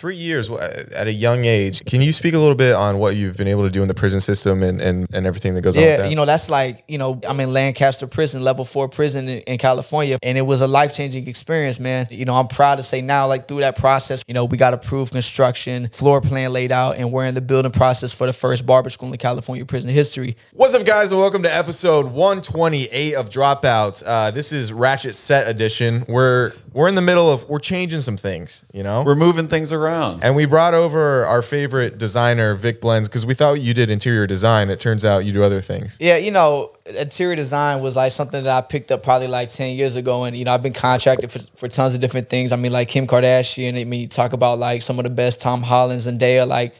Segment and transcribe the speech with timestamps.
[0.00, 1.84] three years at a young age.
[1.84, 3.92] Can you speak a little bit on what you've been able to do in the
[3.92, 6.96] prison system and, and, and everything that goes on Yeah, you know, that's like, you
[6.96, 10.18] know, I'm in Lancaster prison, level four prison in, in California.
[10.22, 12.08] And it was a life changing experience, man.
[12.10, 14.72] You know, I'm proud to say now, like through that process, you know, we got
[14.72, 18.64] approved construction, floor plan laid out, and we're in the building process for the first
[18.64, 20.34] barber school in California prison history.
[20.54, 24.02] What's up, guys, and welcome to episode 128 of Dropouts.
[24.06, 26.06] Uh, this is Ratchet Set Edition.
[26.08, 29.02] We're we're in the middle of we're changing some things, you know.
[29.02, 29.89] We're moving things around.
[30.22, 34.26] And we brought over our favorite designer, Vic Blends, because we thought you did interior
[34.26, 34.70] design.
[34.70, 35.96] It turns out you do other things.
[36.00, 39.76] Yeah, you know, interior design was like something that I picked up probably like 10
[39.76, 40.24] years ago.
[40.24, 42.52] And, you know, I've been contracted for, for tons of different things.
[42.52, 45.40] I mean, like Kim Kardashian, I mean, you talk about like some of the best
[45.40, 46.74] Tom Hollands and Dale, like,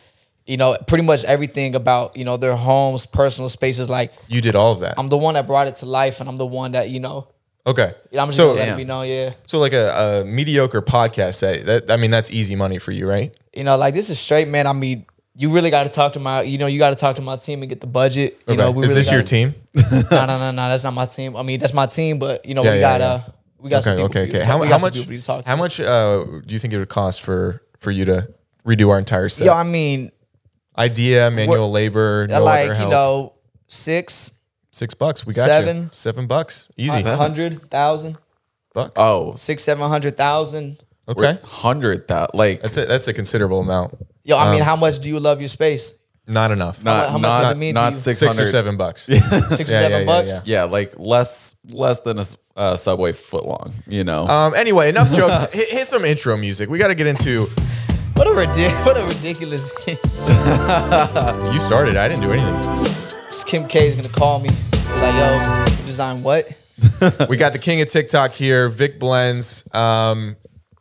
[0.47, 3.89] you know, pretty much everything about, you know, their homes, personal spaces.
[3.89, 4.95] Like, You did all of that.
[4.99, 7.29] I'm the one that brought it to life and I'm the one that, you know,
[7.67, 7.95] okay.
[8.11, 8.77] you know I'm just so, gonna let it Damn.
[8.79, 9.35] be known, yeah.
[9.47, 11.67] so like a, a mediocre podcast set.
[11.67, 13.35] That I mean, that's easy money for you, right?
[13.55, 14.67] You know, like this is straight, man.
[14.67, 17.17] I mean, you really got to talk to my, you know, you got to talk
[17.17, 18.41] to my team and get the budget.
[18.47, 18.63] You Okay.
[18.63, 19.55] know, we is really this your gotta- team?
[20.11, 20.69] no, no, no, no.
[20.69, 21.37] That's not my team.
[21.37, 23.21] I mean, that's my team, but you know, Yeah, we yeah, got uh,
[23.59, 24.39] we got some Okay, people okay, for you okay.
[24.41, 24.95] to How, how much?
[24.95, 28.05] people for to How much uh, do you think it would cost for for you
[28.07, 28.29] to
[28.67, 29.47] redo our entire set?
[29.47, 30.11] Yeah, I mean,
[30.79, 33.35] Idea, manual labor, no like other you know,
[33.69, 34.31] six,
[34.73, 35.27] Six bucks.
[35.27, 35.77] We got Seven.
[35.85, 35.89] you.
[35.93, 36.69] Seven bucks.
[36.77, 37.03] Easy.
[37.03, 38.17] hundred thousand,
[38.73, 38.93] bucks.
[38.97, 40.85] oh, six, seven hundred thousand.
[41.09, 41.39] okay.
[41.45, 43.95] hundred that like That's a that's a considerable amount.
[44.23, 45.95] Yo, I Um, mean, how much do you love your space?
[46.27, 46.85] Not enough.
[46.85, 47.99] not how much not, does it mean to not you?
[47.99, 49.03] six Six or hundred seven bucks.
[49.07, 50.33] Six or yeah, seven yeah, yeah, bucks.
[50.33, 50.41] yeah.
[50.45, 53.73] Yeah, like less less than a s- uh, subway foot long.
[53.89, 54.27] You know.
[54.29, 54.55] Um.
[54.55, 55.53] Anyway, enough jokes.
[55.53, 56.71] hit, hit some intro music.
[56.71, 57.47] We got to get into.
[58.15, 59.73] What a ridiculous, what a ridiculous.
[61.53, 61.97] You started.
[61.97, 63.20] I didn't do anything.
[63.47, 66.49] Kim K is gonna call me, be like, yo, you design what?
[67.29, 69.65] We got the king of TikTok here, Vic Blends.
[69.75, 70.37] Um,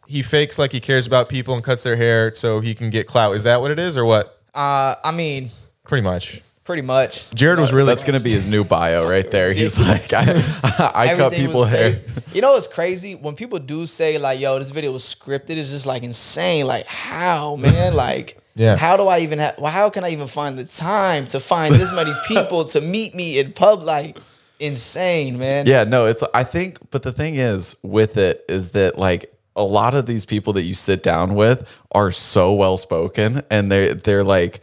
[0.08, 3.06] he fakes like he cares about people and cuts their hair so he can get
[3.08, 3.36] clout.
[3.36, 4.28] Is that what it is, or what?
[4.54, 5.50] Uh, I mean,
[5.86, 6.42] Pretty much.
[6.64, 7.30] pretty much.
[7.32, 7.88] Jared was really.
[7.88, 9.52] That's gonna be his new bio right there.
[9.54, 11.94] He's like, I, I cut Everything people was hair.
[11.94, 12.24] fake.
[12.34, 13.16] You know what's crazy?
[13.16, 16.66] When people do say like, "Yo, this video was scripted," it's just like insane.
[16.66, 17.94] Like, how, man?
[17.96, 18.76] Like, Yeah.
[18.76, 19.58] How do I even have?
[19.58, 23.16] Well, how can I even find the time to find this many people to meet
[23.16, 23.84] me in pub?
[23.84, 24.18] Like,
[24.60, 25.66] insane, man.
[25.66, 29.64] Yeah, no, it's I think but the thing is with it is that like a
[29.64, 33.94] lot of these people that you sit down with are so well spoken and they
[33.94, 34.60] they're like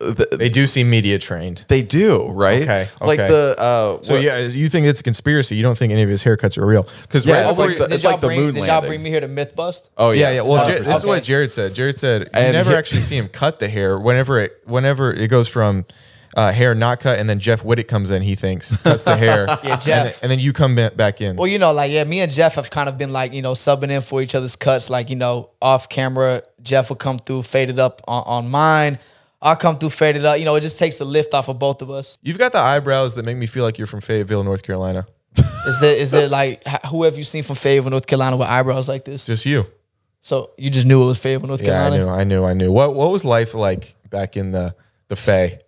[0.00, 1.64] th- They do seem media trained.
[1.68, 2.62] they do, right?
[2.62, 5.56] Okay, Like the uh So what- yeah, you think it's a conspiracy?
[5.56, 6.86] You don't think any of his haircuts are real?
[7.02, 8.40] Because Yeah, right it's like the- Did it's y'all like the bring?
[8.40, 8.90] moon did y'all landing.
[8.90, 9.90] bring me here to myth bust?
[9.98, 10.34] Oh yeah, yeah.
[10.36, 10.42] yeah.
[10.42, 10.66] Well, 100%.
[10.66, 11.74] Jared, this is what Jared said.
[11.74, 13.98] Jared said you And never he- actually see him cut the hair.
[13.98, 15.84] Whenever it, whenever it goes from
[16.36, 19.46] uh, hair not cut, and then Jeff Wittek comes in, he thinks that's the hair.
[19.64, 20.04] Yeah, and, Jeff.
[20.04, 21.34] then, and then you come back in.
[21.36, 23.52] Well, you know, like yeah, me and Jeff have kind of been like you know
[23.52, 24.88] subbing in for each other's cuts.
[24.90, 28.98] Like you know, off camera, Jeff will come through faded up on, on mine.
[29.40, 30.38] I'll come through faded up.
[30.38, 32.18] You know, it just takes the lift off of both of us.
[32.22, 35.06] You've got the eyebrows that make me feel like you're from Fayetteville, North Carolina.
[35.66, 38.88] Is there is there like who have you seen from Fayetteville, North Carolina, with eyebrows
[38.88, 39.26] like this?
[39.26, 39.66] Just you.
[40.20, 41.96] So you just knew it was Fayetteville, North Carolina?
[41.96, 42.72] Yeah, I knew, I knew, I knew.
[42.72, 44.74] What What was life like back in the
[45.08, 45.60] the Fay?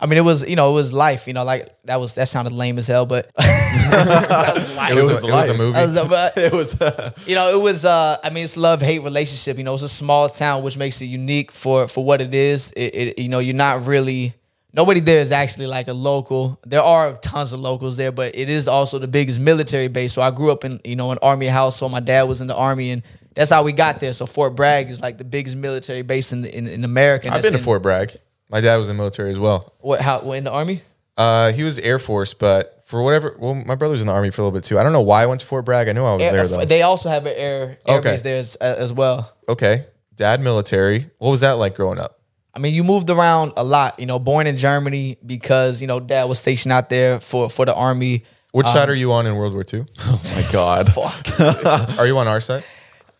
[0.00, 1.26] I mean, it was you know it was life.
[1.26, 4.90] You know, like that was that sounded lame as hell, but that was life.
[4.90, 5.58] It was, was a, it was a life.
[5.58, 5.80] movie.
[5.80, 7.84] Was a- but, it was uh, you know, it was.
[7.84, 9.58] Uh, I mean, it's love hate relationship.
[9.58, 12.70] You know, it's a small town, which makes it unique for for what it is.
[12.72, 14.34] It, it you know, you're not really.
[14.74, 16.60] Nobody there is actually like a local.
[16.64, 20.12] There are tons of locals there, but it is also the biggest military base.
[20.12, 21.90] So I grew up in you know an army household.
[21.90, 23.02] My dad was in the army, and
[23.34, 24.12] that's how we got there.
[24.12, 27.28] So Fort Bragg is like the biggest military base in in, in America.
[27.28, 28.16] I've that's been to in- Fort Bragg.
[28.50, 29.74] My dad was in the military as well.
[29.80, 30.00] What?
[30.00, 30.32] How?
[30.32, 30.82] In the army?
[31.16, 34.40] Uh, he was Air Force, but for whatever, well, my brother's in the Army for
[34.40, 34.78] a little bit too.
[34.78, 35.88] I don't know why I went to Fort Bragg.
[35.88, 36.64] I knew I was Air- there though.
[36.64, 38.12] they also have an air air Okay.
[38.12, 39.34] base there as, as well.
[39.48, 41.10] okay, dad military.
[41.18, 42.20] What was that like growing up?
[42.54, 43.98] I mean, you moved around a lot.
[44.00, 47.66] You know, born in Germany because you know dad was stationed out there for for
[47.66, 48.24] the army.
[48.52, 49.84] Which side are you on in World War II?
[50.00, 50.90] oh my god.
[50.92, 51.40] Fuck.
[51.98, 52.64] Are you on our side?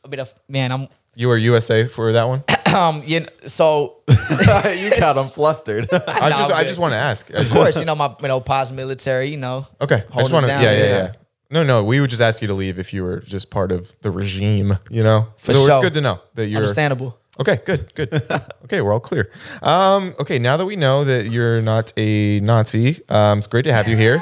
[0.04, 2.44] I mean, man, I'm You were USA for that one.
[2.72, 5.88] um, you know, so you got him flustered.
[5.92, 7.28] I just, I just want to ask.
[7.30, 9.26] of course, you know my you know post military.
[9.30, 10.52] You know, Okay, I just want to.
[10.52, 10.84] Yeah, yeah, yeah.
[10.86, 11.12] yeah.
[11.50, 13.90] No, no, we would just ask you to leave if you were just part of
[14.02, 14.78] the regime.
[14.90, 15.82] You know, For so it's sure.
[15.82, 16.58] good to know that you're.
[16.60, 17.18] understandable.
[17.40, 18.12] Okay, good, good.
[18.64, 19.28] okay, we're all clear.
[19.60, 23.72] Um, okay, now that we know that you're not a Nazi, um, it's great to
[23.72, 24.20] have you here.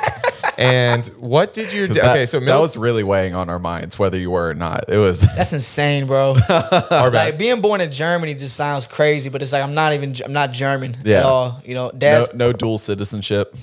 [0.59, 1.87] And what did you?
[1.87, 1.95] Do?
[1.95, 4.85] That- okay, so that was really weighing on our minds, whether you were or not.
[4.89, 6.37] It was That's insane, bro.
[6.91, 10.15] our like being born in Germany just sounds crazy, but it's like I'm not even
[10.25, 11.19] I'm not German Yeah.
[11.19, 11.63] at all.
[11.65, 13.55] You know, no, dad's no dual citizenship.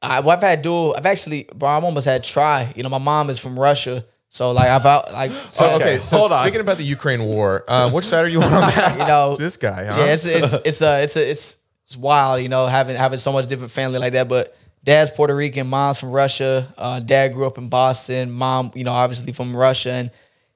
[0.00, 0.94] I, well, I've had dual.
[0.96, 1.68] I've actually, bro.
[1.68, 2.72] I'm almost had try.
[2.76, 5.98] You know, my mom is from Russia, So like I've out like So uh, okay,
[5.98, 6.44] so hold on.
[6.44, 8.92] speaking about the Ukraine war, um, which side are you on on that?
[8.98, 9.96] you know this guy, huh?
[9.98, 13.46] Yeah, it's it's it's uh, it's it's it's wild, you know, having having so much
[13.48, 14.28] different family like that.
[14.28, 14.54] But
[14.84, 16.72] dad's Puerto Rican, mom's from Russia.
[16.76, 18.30] Uh, dad grew up in Boston.
[18.30, 20.10] Mom, you know, obviously from Russia, and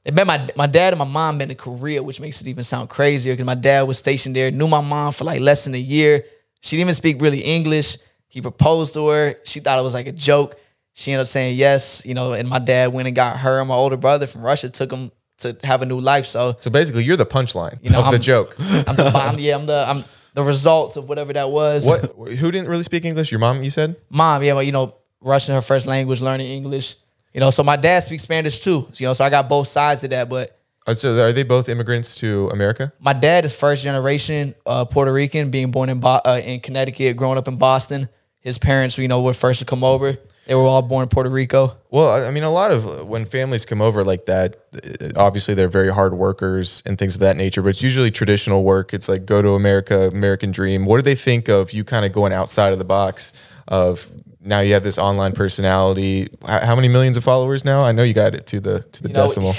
[0.05, 2.65] they met my my dad and my mom been in Korea, which makes it even
[2.65, 4.51] sound crazier because my dad was stationed there.
[4.51, 6.25] Knew my mom for like less than a year.
[6.61, 7.99] She didn't even speak really English.
[8.29, 9.37] He proposed to her.
[9.45, 10.57] She thought it was like a joke.
[10.95, 13.69] She ended up saying yes, you know, and my dad went and got her and
[13.69, 16.27] my older brother from Russia, took them to have a new life.
[16.27, 18.57] So So basically, you're the punchline you know, of the I'm- joke.
[18.59, 19.39] I'm the bomb.
[19.39, 21.87] Yeah, I'm the I'm the results of whatever that was.
[21.87, 22.01] What?
[22.39, 23.31] Who didn't really speak English?
[23.31, 23.97] Your mom, you said.
[24.11, 26.97] Mom, yeah, but you know, Russian her first language, learning English.
[27.35, 28.89] You know, so my dad speaks Spanish too.
[28.97, 30.29] You know, so I got both sides of that.
[30.29, 32.93] But Uh, so are they both immigrants to America?
[33.01, 37.17] my dad is first generation uh, Puerto Rican, being born in Bo- uh, in Connecticut,
[37.17, 38.09] growing up in Boston.
[38.41, 40.19] His parents, you know, were first to come over.
[40.53, 41.79] They were all born in Puerto Rico.
[41.89, 45.67] Well, I mean, a lot of when families come over like that, uh, obviously they're
[45.67, 47.63] very hard workers and things of that nature.
[47.63, 48.93] But it's usually traditional work.
[48.93, 50.85] It's like go to America, American dream.
[50.85, 53.33] What do they think of you kind of going outside of the box?
[53.67, 54.11] Of
[54.43, 56.29] now you have this online personality.
[56.47, 57.81] How many millions of followers now?
[57.81, 59.53] I know you got it to the to the You know, decimal.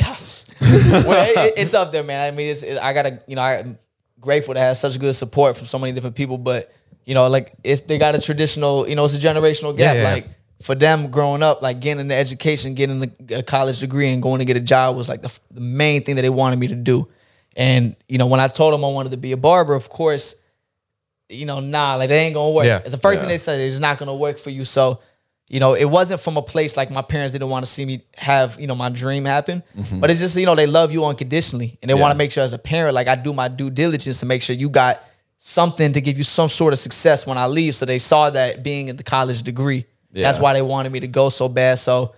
[0.61, 2.21] well, it, it- it's up there, man.
[2.21, 3.79] I mean, it's, it, I gotta, you know, I'm
[4.19, 6.37] grateful to have such good support from so many different people.
[6.37, 6.71] But
[7.03, 9.95] you know, like it's they got a traditional, you know, it's a generational gap.
[9.95, 10.13] Yeah, yeah.
[10.13, 10.27] Like
[10.61, 14.39] for them growing up, like getting the education, getting the, a college degree, and going
[14.39, 16.75] to get a job was like the, the main thing that they wanted me to
[16.75, 17.07] do.
[17.55, 20.35] And you know, when I told them I wanted to be a barber, of course,
[21.29, 22.65] you know, nah, like that ain't gonna work.
[22.65, 22.79] Yeah.
[22.79, 24.65] It's the first thing they said it's not gonna work for you.
[24.65, 24.99] So,
[25.49, 28.03] you know, it wasn't from a place like my parents didn't want to see me
[28.15, 29.61] have, you know, my dream happen.
[29.77, 29.99] Mm-hmm.
[29.99, 32.43] But it's just, you know, they love you unconditionally and they want to make sure
[32.43, 35.03] as a parent, like I do my due diligence to make sure you got
[35.37, 37.75] something to give you some sort of success when I leave.
[37.75, 39.85] So they saw that being in the college degree.
[40.21, 41.79] That's why they wanted me to go so bad.
[41.79, 42.13] So,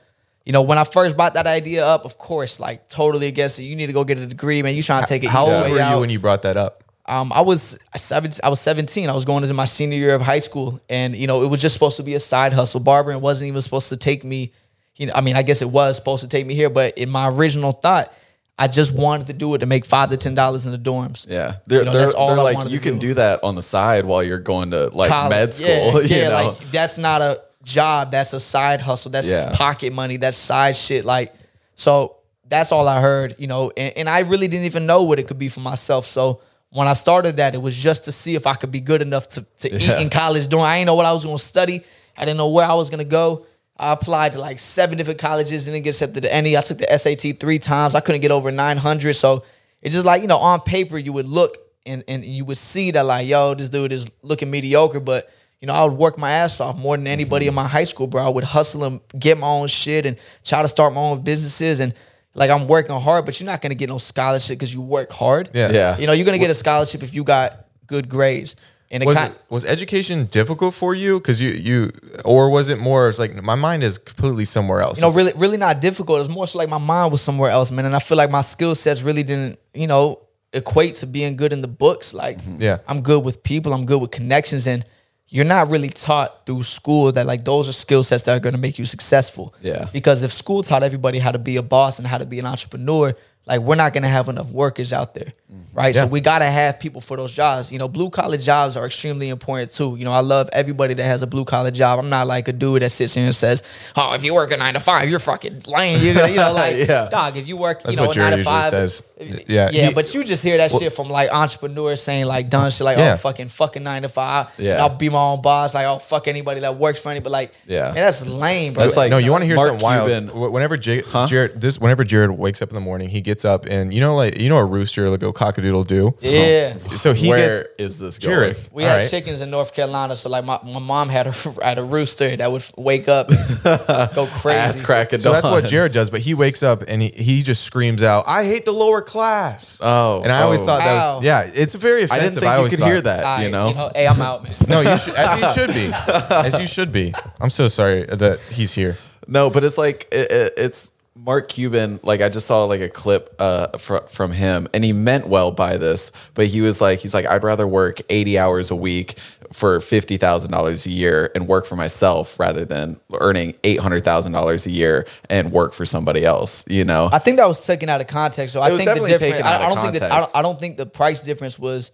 [0.46, 3.64] you know, when I first brought that idea up, of course, like totally against it.
[3.64, 4.76] You need to go get a degree, man.
[4.76, 5.96] You trying to take it How old were out.
[5.96, 6.84] you when you brought that up?
[7.08, 9.10] Um, I was seven, I was 17.
[9.10, 11.62] I was going into my senior year of high school, and you know, it was
[11.62, 12.80] just supposed to be a side hustle.
[12.80, 14.52] Barbering wasn't even supposed to take me.
[14.96, 17.10] You know, I mean, I guess it was supposed to take me here, but in
[17.10, 18.12] my original thought,
[18.58, 21.28] I just wanted to do it to make five to ten dollars in the dorms.
[21.30, 23.10] Yeah, they're, You know, they're, they're like you can do.
[23.10, 25.30] do that on the side while you're going to like College.
[25.30, 25.68] med school.
[26.06, 28.12] Yeah, yeah, know, like that's not a job.
[28.12, 29.12] That's a side hustle.
[29.12, 29.52] That's Yeah.
[29.54, 30.16] pocket money.
[30.18, 31.04] That's side shit.
[31.04, 31.34] Like,
[31.76, 32.18] so
[32.48, 35.28] that's all I heard, you know, and, and I really didn't even know what it
[35.28, 36.06] could be for myself.
[36.06, 39.02] So when I started that, it was just to see if I could be good
[39.02, 39.98] enough to, to Yeah.
[39.98, 40.48] eat in college.
[40.48, 41.82] Doing, I didn't know what I was going to study.
[42.18, 43.46] I didn't know where I was going to go.
[43.78, 46.56] I applied to like seven different colleges, didn't get accepted to any.
[46.56, 47.94] I took the SAT three times.
[47.96, 49.16] I couldn't get over 900.
[49.16, 49.44] So
[49.82, 52.92] it's just like, you know, on paper, you would look and, and you would see
[52.92, 55.00] that, like, yo, this dude is looking mediocre.
[55.02, 55.30] But,
[55.62, 57.56] you know, I would work my ass off more than anybody in mm-hmm.
[57.56, 58.26] my high school, bro.
[58.26, 61.80] I would hustle and get my own shit and try to start my own businesses.
[61.80, 61.94] And
[62.34, 65.12] like, I'm working hard, but you're not going to get no scholarship because you work
[65.12, 65.50] hard.
[65.54, 65.72] Yeah.
[65.72, 65.98] Yeah.
[65.98, 68.56] You know, you're going to get a scholarship if you got good grades.
[68.92, 71.20] And it Was kind it, was education difficult for you?
[71.20, 71.92] Because you you
[72.24, 73.10] or was it more?
[73.10, 75.00] It's like my mind is completely somewhere else.
[75.00, 76.20] you know, really, really not difficult.
[76.20, 77.86] It's more so like my mind was somewhere else, man.
[77.86, 80.20] And I feel like my skill sets really didn't, you know,
[80.54, 82.14] equate to being good in the books.
[82.14, 82.78] Like, Yeah.
[82.88, 83.74] I'm good with people.
[83.74, 84.86] I'm good with connections, and
[85.28, 88.54] you're not really taught through school that like those are skill sets that are going
[88.54, 89.54] to make you successful.
[89.62, 89.88] Yeah.
[89.92, 92.46] Because if school taught everybody how to be a boss and how to be an
[92.46, 93.14] entrepreneur,
[93.48, 95.78] like we're not going to have enough workers out there, mm-hmm.
[95.78, 95.94] right?
[95.94, 96.02] Yeah.
[96.02, 97.72] So we got to have people for those jobs.
[97.72, 99.96] You know, blue collar jobs are extremely important too.
[99.98, 102.00] You know, I love everybody that has a blue collar job.
[102.00, 103.62] I'm not like a dude that sits here and says,
[103.96, 106.54] "Oh, if you work a nine to five, you're fucking lame." You're gonna, you know,
[106.64, 107.08] like, Yeah.
[107.10, 109.04] dog, if you work, That's you know, what a nine Jared to usually five, says.
[109.48, 112.70] Yeah, yeah, he- but you just hear that shit from like entrepreneurs saying like dumb
[112.72, 113.14] shit like oh, Yeah.
[113.14, 114.48] oh fucking fucking nine to five.
[114.58, 114.82] Yeah.
[114.82, 115.74] I'll be my own boss.
[115.74, 117.32] Like oh fuck anybody that works for anybody.
[117.32, 117.84] Like Yeah.
[117.86, 118.84] man, that's lame, bro.
[118.84, 120.08] That's like- no, you want to hear Mark something wild?
[120.10, 123.35] Cuban- Wh- Whenever J- Jared, this, whenever Jared wakes up in the morning, he gets
[123.44, 126.16] up and you know, like you know, a rooster like a go cockadoodle do.
[126.22, 126.78] yeah.
[126.96, 128.36] So he Where gets is this going?
[128.36, 128.58] Jared.
[128.72, 129.10] We all had right.
[129.10, 131.32] chickens in North Carolina, so like my, my mom had a
[131.64, 134.58] had a rooster that would wake up, go crazy.
[134.58, 135.66] Ass crack of So that's what.
[135.66, 138.72] Jared does, but he wakes up and he, he just screams out, "I hate the
[138.72, 140.66] lower class." Oh, and I always oh.
[140.66, 142.14] thought that was yeah, it's very offensive.
[142.14, 142.88] I didn't think you always could thought.
[142.88, 143.24] hear that.
[143.24, 144.54] All you right, know, hey, I'm out, man.
[144.68, 145.92] No, you should, as you should be,
[146.30, 147.14] as you should be.
[147.40, 148.98] I'm so sorry that he's here.
[149.28, 152.00] No, but it's like it, it, it's Mark Cuban.
[152.04, 155.52] Like I just saw like a clip uh, fr- from him, and he meant well
[155.52, 159.18] by this, but he was like, he's like, I'd rather work eighty hours a week
[159.54, 164.04] for fifty thousand dollars a year and work for myself rather than earning eight hundred
[164.04, 166.66] thousand dollars a year and work for somebody else.
[166.68, 168.52] You know, I think that was taken out of context.
[168.54, 169.42] So I was think the difference.
[169.42, 170.36] I, I don't think that I don't.
[170.36, 171.92] I don't think the price difference was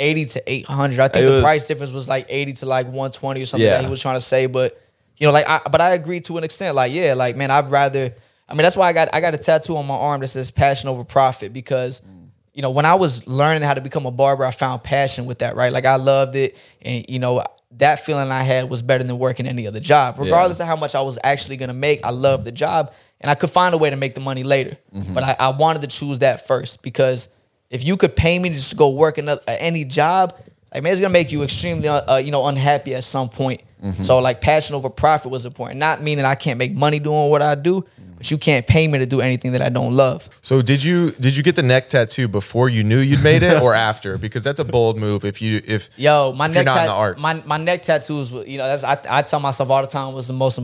[0.00, 0.98] eighty to eight hundred.
[0.98, 3.46] I think It the was- price difference was like eighty to like one twenty or
[3.46, 3.76] something Yeah.
[3.76, 4.46] that he was trying to say.
[4.46, 4.80] But
[5.16, 6.74] you know, like, I, but I agree to an extent.
[6.74, 8.14] Like, yeah, like man, I'd rather
[8.48, 10.50] I mean, that's why I got I got a tattoo on my arm that says
[10.50, 12.02] passion over profit because
[12.52, 15.40] you know, when I was learning how to become a barber, I found passion with
[15.40, 15.72] that, right?
[15.72, 17.44] Like I loved it and you know,
[17.78, 20.18] that feeling I had was better than working any other job.
[20.18, 23.34] Regardless of how much I was actually gonna make, I loved the job and I
[23.34, 24.76] could find a way to make the money later.
[24.94, 25.14] Mm-hmm.
[25.14, 27.28] But I, I wanted to choose that first because
[27.70, 30.38] if you could pay me to just go work another, any job,
[30.74, 33.62] like man, it's gonna make you extremely uh, uh, you know unhappy at some point.
[34.00, 35.78] So like passion over profit was important.
[35.78, 37.84] Not meaning I can't make money doing what I do,
[38.16, 40.26] but you can't pay me to do anything that I don't love.
[40.40, 43.60] So did you did you get the neck tattoo before you knew you'd made it
[43.60, 44.16] or after?
[44.16, 45.22] Because that's a bold move.
[45.26, 47.22] If you if Yo, my if you're neck not in tat- the arts.
[47.22, 50.28] my my neck tattoos, you know, that's I, I tell myself all the time was
[50.28, 50.58] the most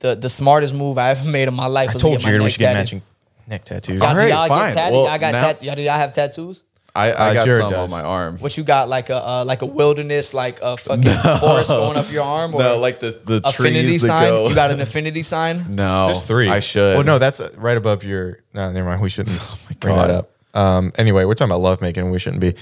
[0.00, 1.88] the the smartest move I ever made in my life.
[1.88, 3.02] I was to told you my Jared we neck should get matching
[3.46, 3.98] neck tattoos.
[3.98, 4.68] Y'all, All do right, y'all fine.
[4.68, 4.92] get tatted?
[4.94, 6.64] Well, I got now- tat- y'all, do y'all have tattoos?
[6.98, 7.80] I, I Uh, got Jared some does.
[7.84, 8.38] on my arm.
[8.38, 11.02] What you got like a uh, like a wilderness like a fucking
[11.40, 14.28] forest going up your arm or no, like the the affinity trees that sign?
[14.28, 14.48] go.
[14.48, 15.70] You got an affinity sign?
[15.70, 16.48] no, There's three.
[16.48, 16.96] I should.
[16.96, 18.40] Well, no, that's uh, right above your.
[18.54, 19.00] No, never mind.
[19.00, 19.38] We shouldn't
[19.80, 20.10] bring God.
[20.10, 20.30] that up.
[20.54, 22.54] Um, anyway, we're talking about love making, we shouldn't be.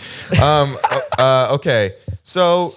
[0.43, 0.77] Um,
[1.19, 2.73] uh, okay, so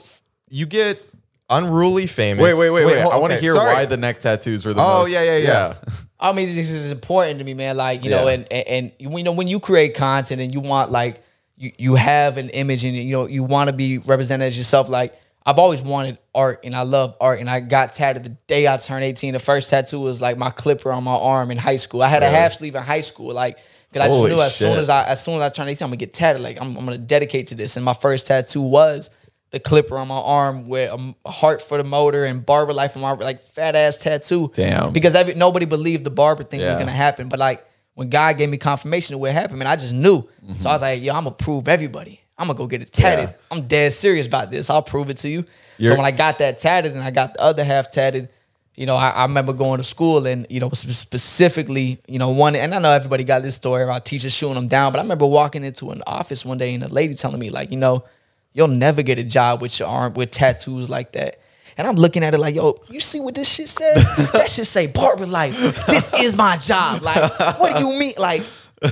[0.49, 1.01] you get
[1.49, 2.43] unruly famous.
[2.43, 3.01] Wait, wait, wait, wait.
[3.01, 3.73] hold- I want to okay, hear sorry.
[3.73, 5.11] why the neck tattoos were the Oh, most.
[5.11, 5.73] yeah, yeah, yeah.
[6.19, 7.75] I mean, this is important to me, man.
[7.77, 10.91] Like you know, and, and and you know when you create content and you want
[10.91, 11.23] like
[11.59, 14.89] you you have an image and you know you want to be represented as yourself.
[14.89, 18.67] Like I've always wanted art and I love art and I got tatted the day
[18.67, 19.33] I turned eighteen.
[19.33, 22.01] The first tattoo was like my clipper on my arm in high school.
[22.01, 23.59] I had a half sleeve in high school, like.
[23.91, 25.83] Cause I just Holy knew as soon as I as soon as I turned 18,
[25.83, 26.43] I'm gonna get tatted.
[26.43, 27.75] Like I'm, I'm gonna dedicate to this.
[27.75, 29.09] And my first tattoo was
[29.49, 33.01] the clipper on my arm with a, heart for the motor and barber life on
[33.01, 34.51] my like fat ass tattoo.
[34.53, 34.93] Damn.
[34.93, 37.29] Because every, nobody believed the barber thing was gonna happen.
[37.29, 37.65] But like
[37.99, 40.23] when God gave me confirmation of what happened, man, I just knew.
[40.57, 42.21] So I was like, yo, I'm gonna prove everybody.
[42.37, 43.29] I'm gonna go get it tatted.
[43.29, 43.35] Yeah.
[43.51, 44.69] I'm dead serious about this.
[44.69, 45.41] I'll prove it to you.
[45.41, 45.47] so
[45.79, 48.31] You're- when I got that tatted and I got the other half tatted,
[48.75, 52.29] you know, I, I remember going to school and, you know, spe- specifically, you know,
[52.29, 55.01] one, and I know everybody got this story about teachers shooting them down, but I
[55.01, 58.05] remember walking into an office one day and a lady telling me, like, you know,
[58.53, 61.39] you'll never get a job with your arm, with tattoos like that.
[61.79, 64.03] And I'm looking at it like, yo, you see what this shit says?
[64.33, 65.57] that should say barber life.
[65.88, 67.01] This is my job.
[67.01, 68.15] Like, what do you mean?
[68.17, 68.43] Like,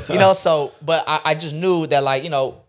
[0.07, 2.61] you know, so, but I, I just knew that, like, you know,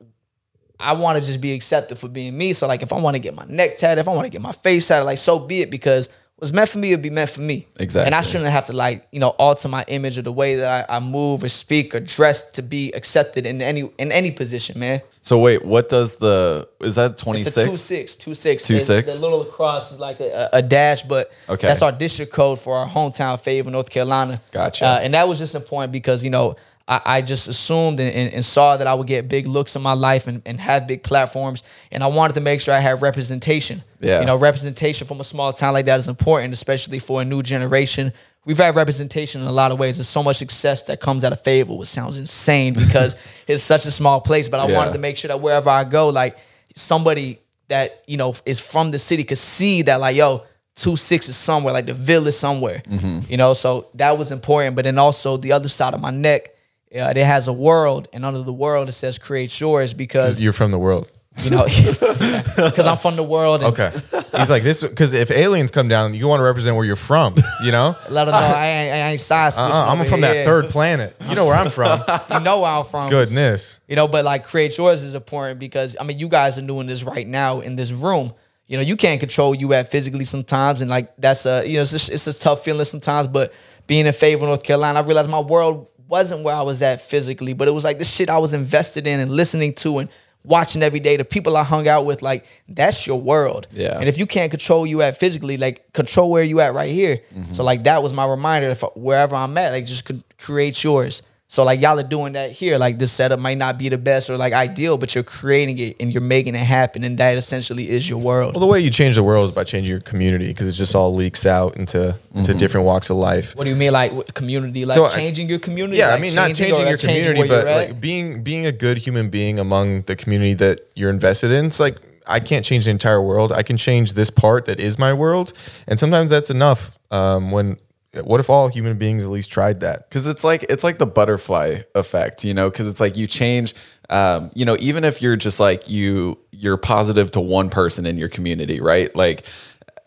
[0.80, 2.52] I want to just be accepted for being me.
[2.52, 4.42] So like if I want to get my neck tatted, if I want to get
[4.42, 7.30] my face tatted, like so be it because what's meant for me would be meant
[7.30, 7.66] for me.
[7.80, 8.06] Exactly.
[8.06, 10.88] And I shouldn't have to like, you know, alter my image or the way that
[10.90, 14.78] I, I move or speak or dress to be accepted in any in any position,
[14.78, 15.02] man.
[15.22, 18.12] So wait, what does the is that twenty It's a two six?
[18.12, 19.14] six, two six.
[19.14, 21.66] The- little cross is like a, a dash, but Okay.
[21.66, 24.40] that's our district code for our hometown Fayetteville, North Carolina.
[24.52, 24.86] Gotcha.
[24.86, 26.56] Uh, and that was just important because you know
[26.88, 29.82] I, I just assumed and, and, and saw that I would get big looks in
[29.82, 33.02] my life and, and have big platforms, and I wanted to make sure I had
[33.02, 33.84] representation.
[34.00, 34.20] Yeah.
[34.20, 37.42] You know, representation from a small town like that is important, especially for a new
[37.42, 38.12] generation.
[38.46, 39.98] We've had representation in a lot of ways.
[39.98, 43.14] There's so much success that comes out of Fayetteville, which sounds insane because
[43.46, 44.48] it's such a small place.
[44.48, 44.76] But I Yeah.
[44.78, 46.38] wanted to make sure that wherever I go, like
[46.74, 51.28] somebody that you know is from the city could see that, like, yo, two six
[51.28, 52.82] is somewhere, like the Ville is somewhere.
[52.88, 53.30] Mm-hmm.
[53.30, 54.76] You know, so that was important.
[54.76, 56.54] But then also the other side of my neck,
[56.94, 60.52] uh, it has a world, and under the world it says "Create Yours" because You're
[60.52, 61.10] from the world.
[61.44, 63.62] you know, because I'm from the world.
[63.62, 63.92] And Okay.
[64.36, 67.34] He's like this because if aliens come down, you want to represent where you're from.
[67.62, 67.94] You know.
[68.10, 70.34] Let them know I ain't, I ain't switching Uh-uh, I'm from here.
[70.34, 71.14] that third planet.
[71.28, 72.00] You know where I'm from.
[72.32, 73.08] You know where I'm from.
[73.10, 73.78] Goodness.
[73.88, 76.86] You know, but like create yours is important because I mean you guys are doing
[76.86, 78.34] this right now in this room.
[78.66, 81.82] You know, you can't control you at physically sometimes, and like that's a you know
[81.82, 83.26] it's a, it's a tough feeling sometimes.
[83.26, 83.52] But
[83.86, 87.52] being in Fayetteville North Carolina, I realized my world wasn't where I was at physically,
[87.52, 90.08] but it was like the shit I was invested in and listening to and
[90.44, 91.16] watching every day.
[91.16, 93.66] The people I hung out with, like that's your world.
[93.70, 93.98] Yeah.
[93.98, 97.20] And if you can't control you at physically, like control where you at right here.
[97.34, 97.52] Mm-hmm.
[97.52, 98.68] So like that was my reminder.
[98.68, 101.22] If wherever I'm at, like just create yours.
[101.50, 102.76] So like y'all are doing that here.
[102.76, 105.96] Like this setup might not be the best or like ideal, but you're creating it
[105.98, 108.54] and you're making it happen, and that essentially is your world.
[108.54, 110.94] Well, the way you change the world is by changing your community because it just
[110.94, 113.56] all leaks out into into different walks of life.
[113.56, 114.84] What do you mean, like community?
[114.84, 115.96] Like So, I- changing your community?
[115.98, 118.72] Yeah, I Like mean not changing changing your changing community, but like being being a
[118.72, 121.64] good human being among the community that you're invested in.
[121.64, 123.52] It's like I can't change the entire world.
[123.52, 125.54] I can change this part that is my world,
[125.86, 126.98] and sometimes that's enough.
[127.10, 127.78] Um, when
[128.24, 130.08] what if all human beings at least tried that?
[130.08, 133.74] because it's like it's like the butterfly effect you know because it's like you change
[134.10, 138.16] um, you know even if you're just like you you're positive to one person in
[138.16, 139.44] your community right like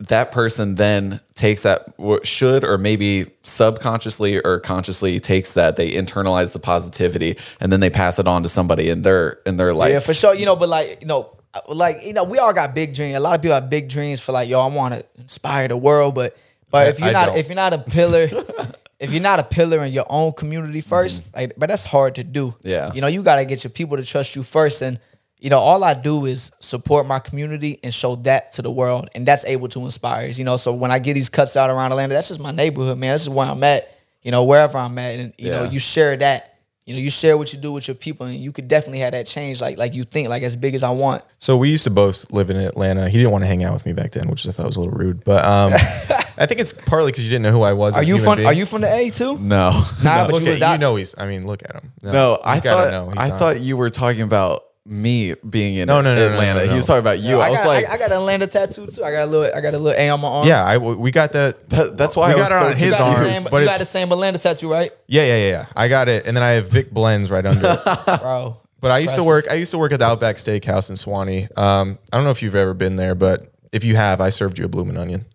[0.08, 5.92] that person then takes that what should or maybe subconsciously or consciously takes that they
[5.92, 9.74] internalize the positivity and then they pass it on to somebody in their in their
[9.74, 10.34] life Yeah, for sure.
[10.34, 13.16] You know, but like, you know, like, you know, we all got big dreams.
[13.16, 15.78] A lot of people have big dreams for like, yo, I want to inspire the
[15.78, 16.16] world.
[16.16, 16.36] But
[16.72, 17.38] but if you're I not don't.
[17.38, 18.30] if you're not a pillar,
[19.00, 20.94] if you're not a pillar in your own community mm-hmm.
[20.94, 22.56] 1st like, but that's hard to do.
[22.62, 22.94] Yeah.
[22.94, 24.82] You know, you gotta get your people to trust you first.
[24.82, 25.00] And,
[25.40, 29.10] you know, all I do is support my community and show that to the world.
[29.16, 30.28] And that's able to inspire.
[30.28, 32.98] You know, so when I get these cuts out around Atlanta, that's just my neighborhood,
[32.98, 33.14] man.
[33.14, 35.20] This is where I'm at, you know, wherever I'm at.
[35.20, 36.51] And, you know, you share that.
[36.86, 39.12] You know, you share what you do with your people, and you could definitely have
[39.12, 41.24] that change, like like you think, like as big as I want.
[41.38, 43.08] So we used to both live in Atlanta.
[43.08, 44.80] He didn't want to hang out with me back then, which I thought was a
[44.80, 45.24] little rude.
[45.24, 45.74] But um,
[46.38, 47.96] I think it's partly because you didn't know who I was.
[47.96, 48.48] Are as you human from being.
[48.48, 49.38] Are you from the A too?
[49.38, 49.70] No.
[50.04, 51.14] Nah, but Look you at was you know he's.
[51.18, 51.92] I mean, look at him.
[52.02, 53.40] No, I thought know I not.
[53.40, 56.60] thought you were talking about me being in No, no, no, no, Atlanta.
[56.62, 56.70] no, no.
[56.72, 57.40] He was talking about you.
[57.40, 59.04] I, I, was got, like, I, I got an Atlanta tattoo too.
[59.04, 60.48] I got a little, I got a little A on my arm.
[60.48, 61.70] Yeah, I we got that.
[61.70, 63.20] that- that's why we I got was it so on you his got the arms,
[63.20, 65.66] same, but you got the same Atlanta tattoo, right, Yeah, yeah, yeah, yeah.
[65.76, 68.06] I got it, and then I have Vic Blends right under it.
[68.22, 68.58] bro?
[68.80, 69.46] But I used to work.
[69.52, 71.56] I used to work at the Outback Steakhouse in Suwanee.
[71.56, 74.58] Um, I don't know if you've ever been there, but if you have, I served
[74.58, 75.26] you a bloomin' onion,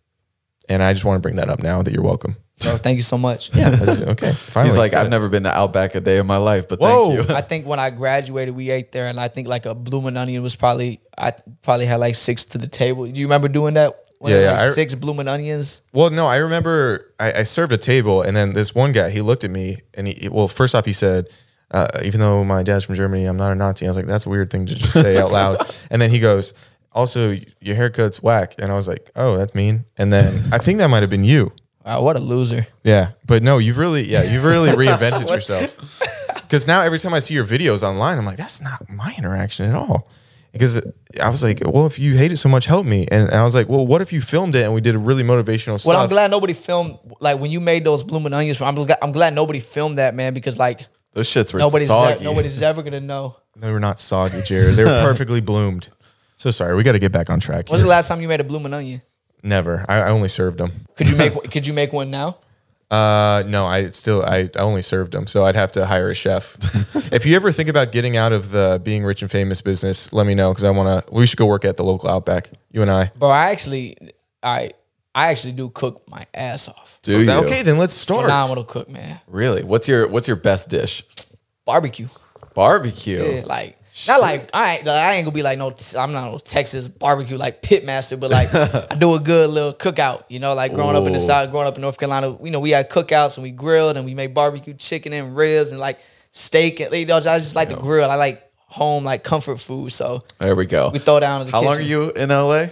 [0.69, 2.35] and I just want to bring that up now that you're welcome.
[2.63, 3.51] Bro, thank you so much.
[3.53, 4.71] That's- okay, finally.
[4.71, 5.11] He's like, I've it.
[5.11, 7.15] never been to Outback a day in my life, but Whoa.
[7.17, 7.35] thank you.
[7.35, 10.43] I think when I graduated, we ate there, and I think like a blooming onion
[10.43, 11.33] was probably I
[11.63, 13.05] probably had like six to the table.
[13.07, 13.95] Do you remember doing that?
[14.19, 15.83] When Yeah, yeah, like I- six blooming onions.
[15.93, 19.21] Well, no, I remember I, I served a table, and then this one guy he
[19.21, 21.27] looked at me, and he well, first off, he said,
[21.73, 24.25] uh, "Even though my dad's from Germany, I'm not a Nazi." I was like, "That's
[24.25, 25.59] a weird thing to just say out loud."
[25.91, 26.55] And then he goes,
[26.93, 30.79] "Also, your haircut's whack," and I was like, "Oh, that's mean." And then I think
[30.79, 31.53] that might have been you.
[31.87, 32.67] Wow, what a loser!
[32.83, 35.77] Yeah, but no, you've really, yeah, you've really reinvented yourself.
[36.43, 39.71] Because now every time I see your videos online, I'm like, that's not my interaction
[39.71, 40.09] at all.
[40.53, 40.81] Because
[41.23, 43.07] I was like, well, if you hate it so much, help me.
[43.11, 44.99] And, and I was like, well, what if you filmed it and we did a
[44.99, 45.87] really motivational stuff?
[45.87, 48.61] Well, I'm glad nobody filmed like when you made those blooming onions.
[48.61, 52.25] I'm glad, I'm glad nobody filmed that, man, because like Those shits were nobody's soggy.
[52.25, 53.37] nobody's ever gonna know.
[53.59, 54.75] They were not soggy, Jared.
[54.75, 55.89] They were perfectly bloomed.
[56.37, 57.69] So sorry, we got to get back on track.
[57.71, 59.01] When's the last time you made a blooming onion?
[59.47, 59.85] Never.
[59.89, 60.73] I, I only served them.
[60.97, 62.39] Could you make could you make one now?
[62.91, 66.15] Uh, no, I still I, I only served them, so I'd have to hire a
[66.15, 66.57] chef.
[67.13, 70.27] if you ever think about getting out of the being rich and famous business, let
[70.27, 71.13] me know because I want to.
[71.15, 72.51] We should go work at the local Outback.
[72.73, 73.13] You and I.
[73.17, 73.97] Bro, I actually
[74.43, 74.73] I
[75.15, 76.99] I actually do cook my ass off.
[77.03, 77.31] Do you?
[77.31, 78.23] Okay, then let's start.
[78.23, 79.21] Phenomenal cook, man.
[79.29, 79.63] Really?
[79.63, 81.05] What's your What's your best dish?
[81.65, 82.09] Barbecue.
[82.55, 83.23] Barbecue.
[83.23, 85.75] Yeah, like not like I ain't, I ain't gonna be like no.
[85.99, 89.73] I'm not no Texas barbecue like pit master, but like I do a good little
[89.73, 90.25] cookout.
[90.29, 92.61] You know, like growing up in the south, growing up in North Carolina, you know,
[92.61, 95.99] we had cookouts and we grilled and we made barbecue chicken and ribs and like
[96.31, 98.11] steak and you know, I just like to grill.
[98.11, 100.91] I like home like comfort food, so There we go.
[100.91, 102.67] we throw down in the How long are you in LA?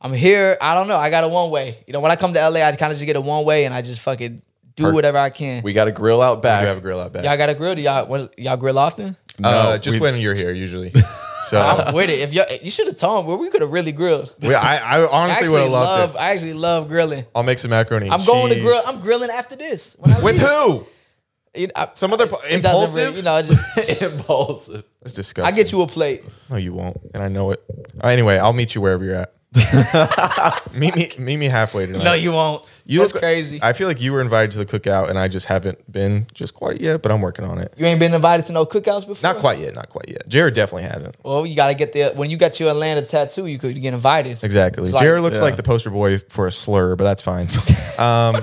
[0.00, 0.58] I'm here.
[0.60, 0.96] I don't know.
[0.96, 1.78] I got a one way.
[1.86, 3.64] You know, when I come to LA, I kind of just get a one way
[3.64, 4.42] and I just fucking
[4.76, 4.94] do Perfect.
[4.94, 5.62] whatever I can.
[5.62, 6.62] We got a grill out back.
[6.62, 7.24] We have a grill out back.
[7.24, 7.74] y'all got a grill?
[7.74, 9.16] Do y'all what, y'all grill often?
[9.42, 10.92] Uh, just we- when you're here, usually.
[11.46, 12.20] So I'm with it.
[12.20, 14.32] If you you should have told me, we could have really grilled.
[14.40, 16.14] we, I, I I honestly actually would have loved love.
[16.14, 16.18] it.
[16.18, 17.26] I actually love grilling.
[17.34, 18.06] I'll make some macaroni.
[18.06, 18.80] and I'm going to grill.
[18.86, 19.94] I'm grilling after this.
[20.00, 20.40] With leave.
[20.40, 20.86] who?
[21.54, 22.96] You know, I- Some other it impulsive.
[22.96, 24.84] really- you know, it just Impulsive.
[25.02, 25.52] That's disgusting.
[25.52, 26.22] I get you a plate.
[26.48, 27.62] No, you won't, and I know it.
[28.02, 29.34] Anyway, I'll meet you wherever you're at.
[30.74, 32.04] meet me, meet me halfway tonight.
[32.04, 32.64] No, you won't.
[32.84, 33.60] You That's look crazy.
[33.62, 36.54] I feel like you were invited to the cookout, and I just haven't been just
[36.54, 37.02] quite yet.
[37.02, 37.72] But I'm working on it.
[37.76, 39.32] you ain't been invited to no cookouts before.
[39.32, 39.74] Not quite yet.
[39.74, 40.28] Not quite yet.
[40.28, 41.16] Jared definitely hasn't.
[41.24, 43.94] Well, you got to get the when you got your Atlanta tattoo, you could get
[43.94, 44.42] invited.
[44.42, 44.90] Exactly.
[44.90, 45.44] Like- Jared looks Yeah.
[45.44, 47.46] like the poster boy for a slur, but that's fine.
[47.98, 48.42] um,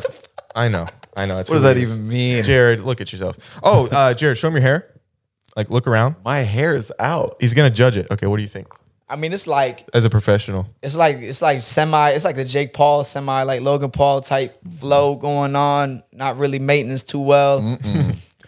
[0.56, 0.88] I know.
[1.16, 1.36] I know.
[1.36, 2.44] That's What does that even mean?
[2.44, 3.60] Jared, look at yourself.
[3.62, 4.88] Oh, uh, Jared, show him your hair.
[5.58, 6.16] Like, look around.
[6.24, 7.36] My hair is out.
[7.42, 8.08] He's gonna judge it.
[8.10, 8.68] Okay, what do you think
[9.12, 10.66] I mean, it's like as a professional?
[10.82, 12.12] it's like it's like semi.
[12.12, 16.04] It's like the Jake Paul semi, like Logan Paul type flow going on.
[16.14, 17.78] Not really maintenance too well.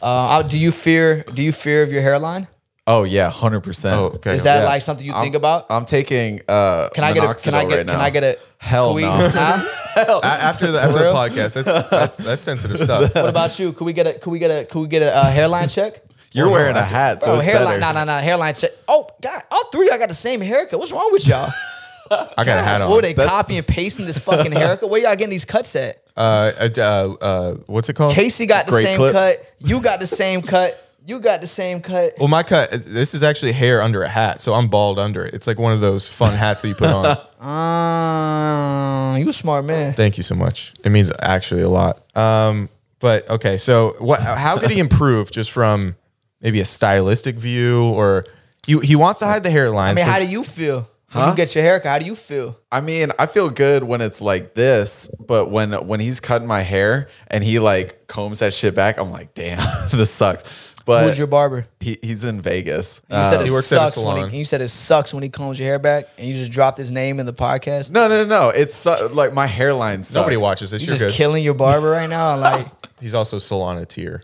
[0.02, 1.23] Uh, do you fear?
[1.34, 2.47] Do you fear of your hairline?
[2.86, 3.97] Oh yeah, hundred percent.
[3.99, 4.36] Oh, okay.
[4.36, 4.65] Is that Yeah.
[4.65, 5.67] like something you I'm- think about?
[5.69, 6.41] I'm taking.
[6.49, 7.34] Uh, Can I get a?
[7.36, 7.76] Can I get?
[7.78, 7.95] right can.
[8.02, 8.38] I get a?
[8.58, 9.30] Hell can we- no.
[9.34, 10.19] Huh?
[10.23, 13.13] A- after the after the podcast, that's that's that's sensitive stuff.
[13.15, 13.71] What about you?
[13.73, 14.13] Could we get a?
[14.19, 14.65] Could we get a?
[14.65, 16.02] Could we get a uh, hairline check?
[16.34, 17.80] You're Oh, wearing a I have to- hat, so Bro, it's hairline.
[17.80, 17.93] better.
[17.93, 18.19] No, no, nah.
[18.22, 18.72] Hairline check.
[18.88, 20.80] Oh God, all three y'all got the same haircut.
[20.80, 21.50] What's wrong with y'all?
[22.12, 22.89] I got a hat on.
[22.91, 24.89] What they That's- copy and pasting this fucking haircut?
[24.89, 26.04] Where y'all getting these cuts at?
[26.15, 26.80] Uh, uh,
[27.22, 28.13] uh, what's it called?
[28.13, 29.13] Casey got the same clips.
[29.13, 29.54] cut.
[29.60, 30.80] You got the same cut.
[31.06, 32.13] You got the same cut.
[32.19, 32.72] Well, my cut.
[32.72, 35.34] This is actually hair under a hat, so I'm bald under it.
[35.34, 37.06] It's like one of those fun hats that you put on.
[37.41, 39.93] Uh, you a smart man.
[39.93, 40.74] Thank you so much.
[40.84, 42.00] It means actually a lot.
[42.15, 42.69] Um,
[43.00, 44.22] but okay, so what?
[44.22, 45.96] How could he improve just from
[46.44, 48.26] maybe a stylistic view, or
[48.68, 49.92] he he wants to hide the hairline?
[49.92, 51.90] I mean, so- how do you feel when you get your haircut?
[51.92, 52.58] How do you feel?
[52.72, 56.62] I mean, I feel good when it's like this, but when when he's cutting my
[56.62, 59.58] hair and he like combs that shit back, I'm like, damn,
[59.92, 60.72] this sucks.
[60.86, 61.66] But Who's your barber?
[61.80, 63.00] he, he's in Vegas.
[63.10, 64.30] You said Um, it he works at a sucks when salon.
[64.32, 66.78] he, you said it sucks when he combs your hair back, and you just dropped
[66.78, 67.90] his name in the podcast.
[67.90, 68.50] no, no, no, no.
[68.50, 70.04] It's su- like my hairline.
[70.04, 70.16] Sucks.
[70.16, 70.82] Nobody watches this.
[70.82, 71.14] you You're just good.
[71.18, 72.36] killing your barber right now.
[72.36, 72.68] Like,
[73.00, 74.24] He's also salonatier.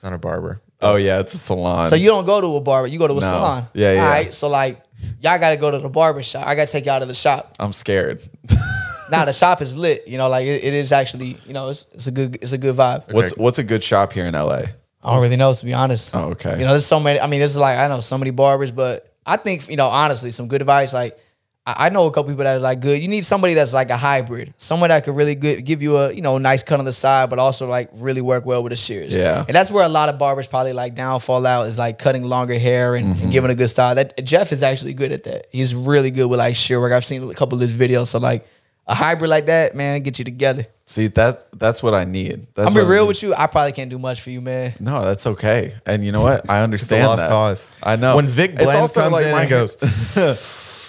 [0.00, 0.62] He's not a barber.
[0.80, 1.86] Oh yeah, it's a salon.
[1.88, 3.20] so you don't go to a barber, you go to a No.
[3.20, 3.68] salon.
[3.74, 4.02] Yeah, yeah.
[4.02, 4.80] All right, so like,
[5.20, 6.46] y'all got to go to the barber shop.
[6.46, 7.54] I got to take you out of the shop.
[7.60, 8.20] I'm scared.
[9.10, 10.06] Now the shop is lit.
[10.06, 11.36] You know, like it, it is actually.
[11.44, 13.12] You know, it's, it's a good it's a good vibe.
[13.12, 14.62] What's what's a good shop here in LA?
[15.02, 16.14] I don't really know to be honest.
[16.14, 16.52] Oh, okay.
[16.52, 17.18] You know, there's so many.
[17.18, 20.30] I mean, there's like I know so many barbers, but I think you know honestly,
[20.30, 20.92] some good advice.
[20.92, 21.18] Like
[21.76, 23.00] I, I know a couple people that are like good.
[23.00, 26.12] You need somebody that's like a hybrid, someone that could really good give you a
[26.12, 28.76] you know nice cut on the side, but also like really work well with the
[28.76, 29.14] shears.
[29.14, 29.44] Yeah.
[29.46, 32.58] and that's where a lot of barbers probably like downfall out is like cutting longer
[32.58, 33.22] hair and, Mm-hmm.
[33.24, 33.94] and giving a good style.
[33.94, 35.46] That Jeff is actually good at that.
[35.52, 36.92] He's really good with like shear work.
[36.92, 38.08] I've seen a couple of his videos.
[38.08, 38.46] So like
[38.86, 40.66] a hybrid like that, man, get you together.
[40.86, 42.48] See that that's what I need.
[42.54, 43.32] That's I'm be real with you.
[43.32, 44.74] I probably can't do much for you, man.
[44.80, 45.74] No, that's okay.
[45.86, 46.50] And you know what?
[46.50, 47.28] I understand lost that.
[47.30, 47.64] cause.
[47.82, 48.16] I know.
[48.16, 49.76] When Vic It's Blends comes like in my and goes,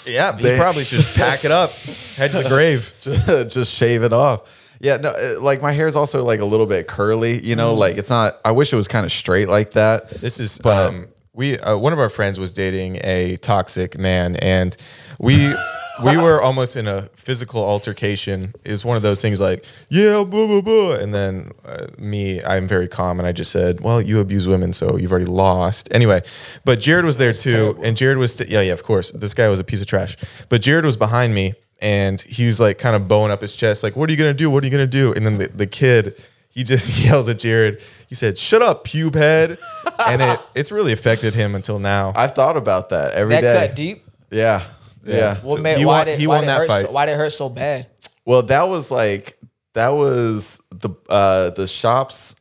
[0.08, 1.70] yeah, he They- probably should pack it up,
[2.16, 2.94] head to the grave.
[3.02, 4.58] just, just shave it off.
[4.80, 7.40] Yeah, no, uh, like my hair is also like a little bit curly.
[7.40, 8.40] You know, like it's not.
[8.44, 10.10] I wish it was kind of straight like that.
[10.10, 14.76] This is um, we uh, one of our friends was dating a toxic man, and
[15.20, 15.54] we
[16.04, 18.54] we were almost in a physical altercation.
[18.66, 22.68] Is one of those things like yeah, blah blah blah, and then uh, me, I'm
[22.68, 25.88] very calm, and I just said, well, you abuse women, so you've already lost.
[25.92, 26.22] Anyway,
[26.66, 29.48] but Jared was there too, and Jared was t- yeah yeah of course this guy
[29.48, 30.18] was a piece of trash,
[30.50, 31.54] but Jared was behind me.
[31.84, 34.36] And he was like kind of bowing up his chest, like, "What are you gonna
[34.36, 34.52] do?
[34.52, 37.82] What are you gonna do?" And then the, the kid, he just yells at Jared.
[38.12, 39.58] He said, "Shut up, pube head,"
[40.06, 42.12] and it it's really affected him until now.
[42.14, 43.68] I've thought about that every That day.
[43.68, 44.06] cut deep.
[44.30, 44.64] Yeah,
[45.06, 45.36] yeah.
[45.38, 46.86] What So made, he why won- did, he why won did it that hurt fight.
[46.88, 47.88] So, why did it hurt so bad?
[48.26, 49.40] Well, that was like
[49.76, 52.36] that was the uh the shops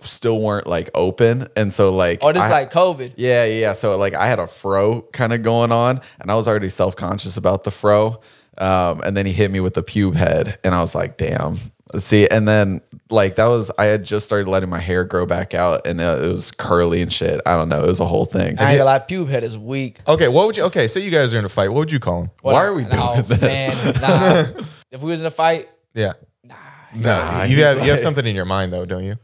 [0.00, 3.12] still weren't like open, and so like Or just I- like COVID.
[3.16, 3.60] Yeah, yeah.
[3.60, 3.72] yeah.
[3.74, 6.96] So like I had a fro kind of going on, and I was already self
[6.96, 8.20] conscious about the fro.
[8.58, 11.58] Um, and then he hit me with the pube head, and I was like, "Damn."
[11.98, 15.54] See, and then like that was I had just started letting my hair grow back
[15.54, 17.40] out, and uh, it was curly and shit.
[17.44, 17.84] I don't know.
[17.84, 18.58] It was a whole thing.
[18.58, 19.98] I ain't gonna lie, pube head is weak.
[20.08, 20.64] Okay, what would you?
[20.64, 21.68] Okay, say you guys are in a fight.
[21.68, 22.30] What would you call him?
[22.40, 23.40] Why are we doing no, this?
[23.40, 24.62] Man, nah.
[24.90, 26.12] if we was in a fight, Yeah.
[26.44, 26.56] Nah,
[26.94, 29.14] Nah, you he's have you have something in your mind though, don't you?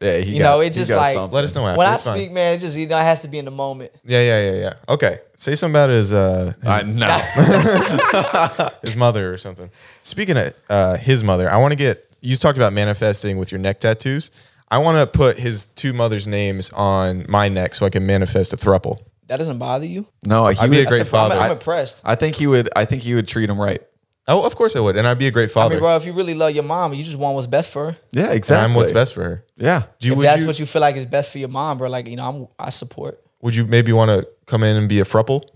[0.00, 1.34] Yeah, he You got- know, it he just like- something.
[1.34, 1.78] Let us know after.
[1.78, 2.18] when I it's fine.
[2.18, 3.90] speak, man, it just you know it has to be in the moment.
[4.04, 4.72] Yeah, yeah, yeah, yeah.
[4.88, 8.68] Okay, say something about his uh I know.
[8.82, 9.70] his mother or something.
[10.02, 13.58] Speaking of uh, his mother, I want to get you talked about manifesting with your
[13.60, 14.30] neck tattoos.
[14.70, 18.52] I want to put his two mothers' names on my neck so I can manifest
[18.52, 19.00] a thruple.
[19.28, 20.06] That doesn't bother you?
[20.24, 21.38] no, he I'd be a great That's the problem.
[21.38, 21.50] father.
[21.50, 22.02] I'm impressed.
[22.04, 22.68] I think he would.
[22.76, 23.82] I think he would treat him right.
[24.26, 25.74] Oh, of course I would, and I'd be a great I father.
[25.76, 27.96] mean, bro, if you really love your mom, you just want what's best for her.
[28.12, 28.64] Yeah, and exactly.
[28.70, 29.44] I'm what's best for her.
[29.56, 29.84] Yeah.
[29.98, 31.78] Do you, if would that's you, what you feel like is best for your mom,
[31.78, 32.28] bro, like you know,
[32.58, 33.22] I'm I support.
[33.40, 35.48] would you maybe want to come in and be a thruple?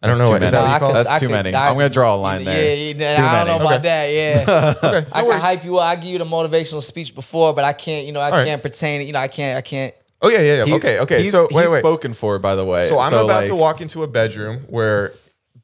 [0.00, 0.38] I don't That's know.
[0.38, 0.62] too Is that many.
[0.62, 0.94] what you I call could- it?
[1.04, 1.54] That's I too could- many.
[1.54, 2.76] I- I'm gonna draw a line yeah, there.
[2.76, 3.82] Yeah, Too I don't know about Okay.
[3.82, 4.46] that.
[4.48, 5.42] Yeah, Okay, I no can worries.
[5.42, 5.86] hype you up.
[5.86, 8.06] I give you the motivational speech before, but I can't.
[8.06, 8.46] You know, I right.
[8.46, 9.04] can't pertain.
[9.06, 9.56] You know, I can't.
[9.58, 9.94] I can't.
[10.22, 10.64] Oh yeah, yeah, yeah.
[10.66, 11.22] He- okay, okay.
[11.24, 11.78] He's, So wait, he's wait.
[11.80, 12.84] spoken for, by the way.
[12.88, 15.12] So I'm about like, to walk into a bedroom where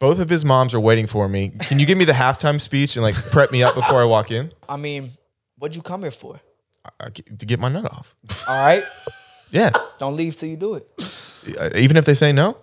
[0.00, 1.50] both of his moms are waiting for me.
[1.60, 4.30] Can you give me the halftime speech and like prep me up before I walk
[4.32, 5.10] in I mean,
[5.58, 6.40] what'd you come here for?
[7.00, 8.14] Uh, to get my nut off?
[8.48, 8.82] All right,
[9.50, 9.70] Yeah,
[10.00, 10.88] don't leave till you do it.
[11.58, 12.56] Uh, even if they say no,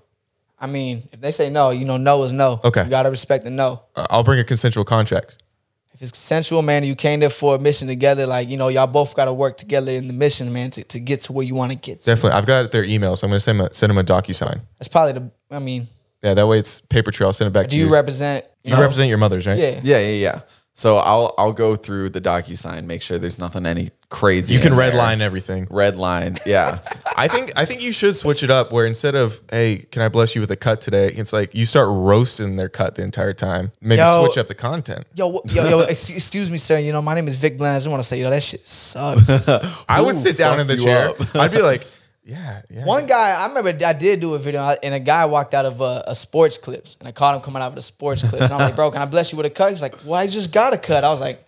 [0.62, 2.62] I mean, if they say no, you know, no is no.
[2.64, 2.84] Okay.
[2.84, 3.82] you gotta respect the no.
[3.96, 5.38] uh, I'll bring a consensual contract.
[5.94, 8.28] If it's consensual, man, you came there for a mission together.
[8.28, 11.00] Like you know, y'all both got to work together in the mission, man, to, to
[11.00, 12.02] get to where you want to get.
[12.02, 12.06] To.
[12.06, 14.62] Definitely, I've got their email, so I'm gonna send them a, send them a DocuSign.
[14.78, 15.32] That's probably the.
[15.50, 15.88] I mean,
[16.22, 17.30] Yeah, that way it's paper trail.
[17.30, 17.94] I'll send it back do to you Do you.
[17.94, 18.46] represent?
[18.64, 18.82] you know?
[18.82, 19.58] represent your mothers, right?
[19.58, 19.80] Yeah.
[19.84, 20.42] Yeah, yeah, yeah.
[20.82, 24.56] So I'll I'll go through the DocuSign, make sure there's nothing any crazy.
[24.56, 25.28] You can redline there.
[25.28, 25.68] everything.
[25.70, 26.40] Red line.
[26.44, 26.80] Yeah.
[27.16, 30.10] I think I think you should switch it up where instead of hey, can I
[30.10, 31.10] bless you with a cut today?
[31.10, 33.72] It's like you start roasting their cut the entire time.
[33.80, 34.26] Maybe Yo.
[34.26, 35.06] switch up the content.
[35.14, 36.80] Yo, what- yo, yo, excuse, excuse me, sir.
[36.80, 37.76] You know, my name is Vic Bland.
[37.76, 39.48] I just want to say, yo, that shit sucks.
[39.88, 41.10] I would Who sit down in the fucked you chair.
[41.10, 41.36] up?
[41.36, 41.86] I'd be like,
[42.24, 42.86] yeah, yeah.
[42.86, 45.82] One guy, I remember I did do a video, and a guy walked out of
[45.82, 48.44] a, a sports clips, and I caught him coming out of the sports clips.
[48.46, 49.72] And I'm like, bro, can I bless you with a cut?
[49.72, 51.04] He's like, well, I just got a cut.
[51.04, 51.44] I was like,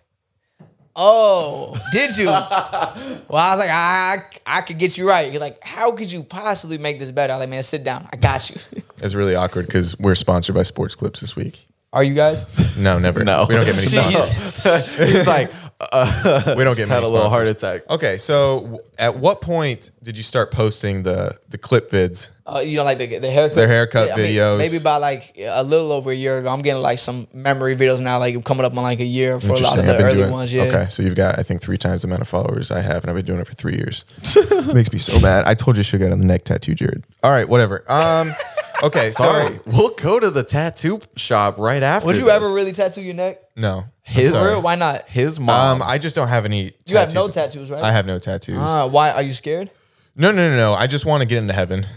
[0.96, 2.26] oh, did you?
[2.26, 5.32] well, I was like, I, I could get you right.
[5.32, 7.34] He's like, how could you possibly make this better?
[7.34, 8.08] I was like, man, sit down.
[8.12, 8.58] I got you.
[9.02, 11.68] It's really awkward because we're sponsored by Sports Clips this week.
[11.92, 12.78] Are you guys?
[12.78, 13.26] No, never.
[13.26, 13.46] No.
[13.50, 14.98] we don't get many sponsors.
[14.98, 15.52] He's like,
[15.92, 17.90] uh, We don't get just had a little heart attack.
[17.90, 22.30] Okay, so at what point did you start posting the the clip vids?
[22.46, 24.58] Uh, you know, like the, the haircut, Their haircut I mean, videos.
[24.58, 26.50] maybe about like a little over a year ago.
[26.50, 29.54] I'm getting like some memory videos now, like coming up on like a year for
[29.54, 30.52] a lot of the early doing- ones.
[30.52, 30.64] Yeah.
[30.64, 33.10] Okay, so you've got I think three times the amount of followers I have, and
[33.10, 34.04] I've been doing it for three years.
[34.74, 35.46] Makes me so mad.
[35.46, 37.04] I told you I should get on the neck tattoo, Jared.
[37.24, 37.84] All right, whatever.
[37.90, 38.34] Um,
[38.84, 42.08] okay, Sorry, so we'll go to the tattoo shop right after.
[42.08, 42.34] Would you this.
[42.34, 43.40] ever really tattoo your neck?
[43.56, 44.60] No, His For?
[44.60, 45.08] Why not?
[45.08, 45.82] his mom?
[45.82, 46.74] um, I just don't have any.
[46.86, 47.84] You have no tattoos, right?
[47.84, 48.58] I have no tattoos.
[48.58, 49.70] Uh, why are you scared?
[50.16, 50.74] no, no, no, no.
[50.74, 51.86] I just want to get into heaven.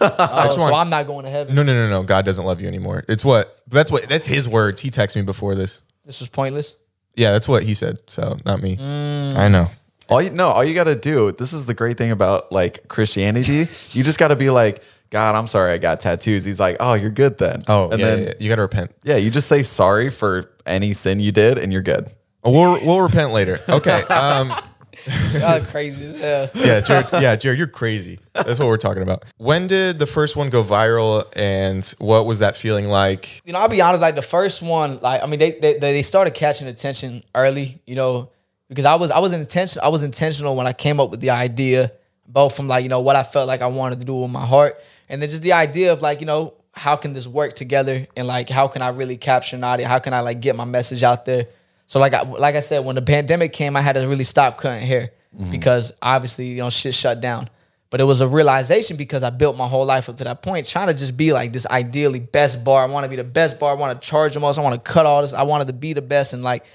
[0.00, 1.54] Oh, just so want- I'm not going to heaven.
[1.54, 2.02] No, no, no, no.
[2.04, 3.04] God doesn't love you anymore.
[3.08, 4.80] It's what that's what that's his words.
[4.80, 5.82] He texted me before this.
[6.04, 6.76] This was pointless.
[7.16, 7.98] Yeah, that's what he said.
[8.06, 8.76] So not me.
[8.76, 9.34] Mm.
[9.34, 9.68] I know.
[10.08, 11.32] all you no, all you got to do.
[11.32, 13.52] This is the great thing about like Christianity.
[13.90, 16.44] you just got to be like, God, I'm sorry, I got tattoos.
[16.44, 17.62] He's like, Oh, you're good then.
[17.68, 18.32] Oh, and yeah, then yeah, yeah.
[18.40, 18.90] you got to repent.
[19.04, 22.08] yeah, you just say sorry for any sin you did, and you're good.
[22.44, 23.58] We'll we'll repent later.
[23.68, 24.04] Okay.
[24.10, 24.52] Um,
[25.32, 26.50] Y'all crazy as hell.
[26.54, 27.06] yeah, Jared.
[27.12, 28.18] Yeah, Jared, you're crazy.
[28.34, 29.24] That's what we're talking about.
[29.38, 33.40] When did the first one go viral, and what was that feeling like?
[33.46, 36.02] you know, I'll be honest, like the first one, like I mean, they they, they
[36.02, 38.30] started catching attention early, you know,
[38.68, 41.30] because I was I was intentional I was intentional when I came up with the
[41.30, 41.92] idea,
[42.26, 44.44] both from like, you know, what I felt like I wanted to do with my
[44.44, 48.06] heart, and then just the idea of like, you know, how can this work together
[48.16, 49.90] and like how can I really capture an audience?
[49.90, 51.48] How can I like get my message out there?
[51.86, 54.58] So like I like I said, when the pandemic came, I had to really stop
[54.58, 55.50] cutting hair mm-hmm.
[55.50, 57.48] because obviously, you know, shit shut down.
[57.90, 60.66] But it was a realization because I built my whole life up to that point,
[60.66, 62.82] trying to just be like this ideally best bar.
[62.82, 63.70] I want to be the best bar.
[63.70, 64.58] I want to charge the most.
[64.58, 65.32] I want to cut all this.
[65.32, 66.34] I wanted to be the best.
[66.34, 66.66] And like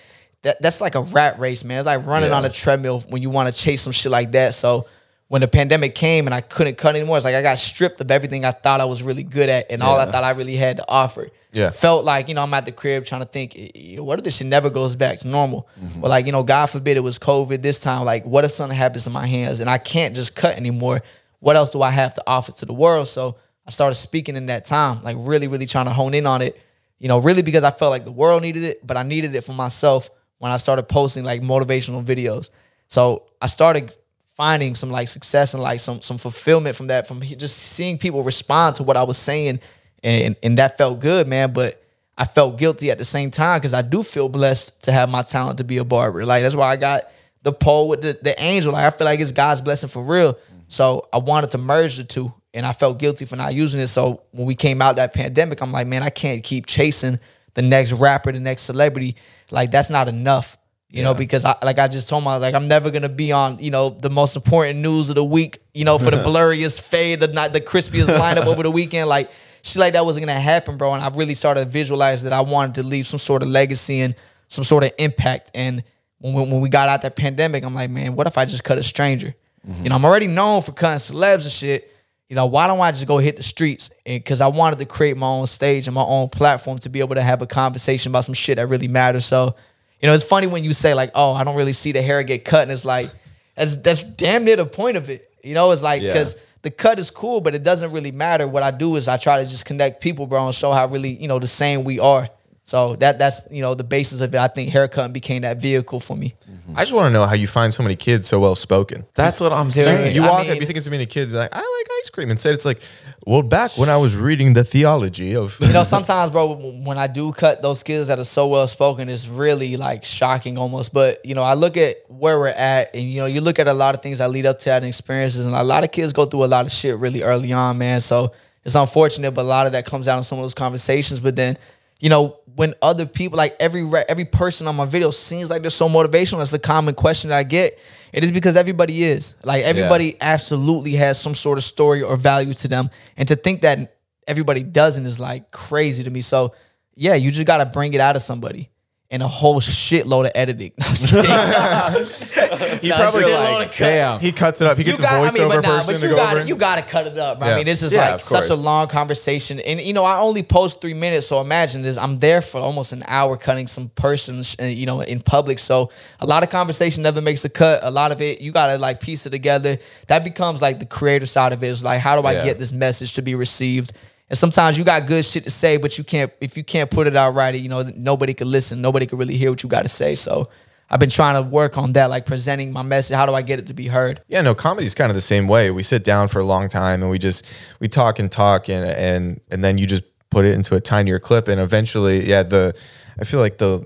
[0.41, 1.77] that, that's like a rat race, man.
[1.77, 2.37] It's like running Yeah.
[2.37, 4.55] on a treadmill when you want to chase some shit like that.
[4.55, 4.87] So
[5.27, 8.11] when the pandemic came and I couldn't cut anymore, it's like I got stripped of
[8.11, 10.77] everything I thought I was really good at and all I thought I really had
[10.77, 11.29] to offer.
[11.51, 11.71] Yeah.
[11.71, 13.53] Felt like, you know, I'm at the crib trying to think,
[13.99, 15.67] what if this shit never goes back to normal?
[15.81, 16.01] Mm-hmm.
[16.01, 18.05] But like, you know, God forbid it was COVID this time.
[18.05, 21.01] Like, what if something happens to my hands and I can't just cut anymore?
[21.39, 23.07] What else do I have to offer to the world?
[23.07, 26.41] So I started speaking in that time, like really, really trying to hone in on
[26.41, 26.61] it.
[26.99, 29.41] You know, really because I felt like the world needed it, but I needed it
[29.41, 32.49] for myself when I started posting like motivational videos.
[32.87, 33.95] So I started
[34.35, 38.23] finding some like success and like some some fulfillment from that, from just seeing people
[38.23, 39.59] respond to what I was saying,
[40.03, 41.53] and and that felt good, man.
[41.53, 41.83] But
[42.17, 45.23] I felt guilty at the same time because I do feel blessed to have my
[45.23, 46.25] talent to be a barber.
[46.25, 47.11] Like that's why I got
[47.43, 48.73] the pole with the, the angel.
[48.73, 50.37] Like I feel like it's God's blessing for real.
[50.67, 53.87] So I wanted to merge the two, and I felt guilty for not using it.
[53.87, 57.19] So when we came out that pandemic, I'm like, man, I can't keep chasing
[57.53, 59.15] the next rapper, the next celebrity.
[59.51, 60.57] Like that's not enough
[60.93, 63.57] you know, because I like I just told my like I'm never gonna be on
[63.57, 67.19] you know the most important news of the week, you know, for the blurriest fade,
[67.19, 69.31] the not the crispiest lineup over the weekend, like
[69.63, 70.93] shit like that wasn't gonna happen, bro.
[70.93, 74.01] And I really started to visualize that I wanted to leave some sort of legacy
[74.01, 74.13] and
[74.49, 75.49] some sort of impact.
[75.55, 75.83] And
[76.19, 78.63] when we, when we got out that pandemic, I'm like, man, what if I just
[78.63, 79.33] cut a stranger?
[79.67, 79.83] Mm-hmm.
[79.83, 81.89] You know, I'm already known for cutting celebs and shit.
[82.29, 83.89] You know, why don't I just go hit the streets?
[84.05, 87.15] Because I wanted to create my own stage and my own platform to be able
[87.15, 89.25] to have a conversation about some shit that really matters.
[89.25, 89.55] So,
[90.03, 92.21] you know, it's funny when you say like, "Oh, I don't really see the hair
[92.23, 93.09] get cut," and it's like,
[93.55, 95.31] that's that's damn near the point of it.
[95.41, 96.09] You know, it's like Yeah.
[96.09, 98.45] because the cut is cool, but it doesn't really matter.
[98.45, 101.11] What I do is I try to just connect people, bro, and show how really
[101.11, 102.27] you know the same we are.
[102.65, 104.37] So that that's you know the basis of it.
[104.37, 106.33] I think haircut became that vehicle for me.
[106.75, 109.05] I just want to know how you find so many kids so well spoken.
[109.15, 110.15] That's what I'm Dude, saying.
[110.15, 111.87] You I walk mean- up, you think it's so many kids, be like, I like
[112.01, 112.31] ice cream.
[112.31, 112.81] Instead, it's like,
[113.27, 115.57] well, back when I was reading the theology of.
[115.59, 119.09] You know, sometimes, bro, when I do cut those kids that are so well spoken,
[119.09, 120.93] it's really like shocking almost.
[120.93, 123.67] But you know, I look at where we're at, and you know, you look at
[123.67, 125.91] a lot of things that lead up to that and experiences, and a lot of
[125.91, 127.99] kids go through a lot of shit really early on, man.
[127.99, 128.31] So
[128.63, 131.19] it's unfortunate, but a lot of that comes out in some of those conversations.
[131.19, 131.57] But then,
[131.99, 135.69] you know, when other people, like every every person on my video, seems like they're
[135.69, 137.79] so motivational, that's a common question that I get.
[138.11, 142.53] It is because everybody is like everybody absolutely has some sort of story or value
[142.53, 146.21] to them, and to think that everybody doesn't is like crazy to me.
[146.21, 146.53] So
[146.95, 148.69] yeah, you just gotta bring it out of somebody.
[149.11, 150.71] And a whole shitload of editing.
[152.59, 152.79] No, I'm just kidding.
[152.81, 153.85] He Nah, probably shitload like, of cut.
[153.85, 154.19] damn.
[154.19, 154.77] he cuts it up.
[154.77, 156.39] He gets You got- a I mean, voiceover but nah, person to you go gotta,
[156.39, 156.47] over.
[156.47, 157.41] You gotta cut it up.
[157.43, 157.55] I Yeah.
[157.57, 158.63] mean, this is Yeah, like of such a course.
[158.63, 161.97] long conversation, and you know, I only post three minutes, so imagine this.
[161.97, 165.59] I'm there for almost an hour cutting some persons, uh, you know, in public.
[165.59, 165.89] So
[166.19, 167.79] a lot of conversation never makes a cut.
[167.83, 169.77] A lot of it, you gotta like piece it together.
[170.07, 171.67] That becomes like the creator side of it.
[171.67, 172.43] Is like, how do I Yeah.
[172.45, 173.91] get this message to be received?
[174.29, 177.07] And sometimes you got good shit to say, but you can't if you can't put
[177.07, 177.53] it out right.
[177.53, 178.81] You know, nobody could listen.
[178.81, 180.15] Nobody could really hear what you got to say.
[180.15, 180.49] So.
[180.93, 183.15] I've been trying to work on that, like presenting my message.
[183.15, 184.21] How do I get it to be heard?
[184.27, 185.71] Yeah, no, comedy's kind of the same way.
[185.71, 187.47] We sit down for a long time and we just
[187.79, 191.17] we talk and talk and and and then you just put it into a tinier
[191.17, 192.79] clip, and eventually, yeah, the
[193.19, 193.83] I feel like the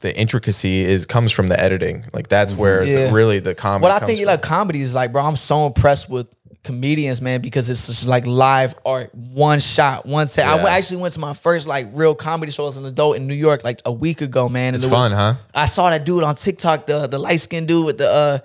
[0.00, 2.06] the intricacy is comes from the editing.
[2.12, 2.62] Like that's mm-hmm.
[2.62, 3.06] where Yeah.
[3.06, 3.82] the, really the comedy.
[3.82, 4.26] What I think from.
[4.26, 6.26] like comedy is like, bro, I'm so impressed with
[6.62, 10.46] comedians, man, because it's just like live art, one shot, one set.
[10.46, 10.62] I Yeah.
[10.64, 13.34] went- actually went to my first like real comedy show as an adult in New
[13.34, 14.74] York like a week ago, man.
[14.74, 15.34] It's it was- fun, huh?
[15.54, 18.38] I saw that dude on TikTok, the the light skinned dude with the uh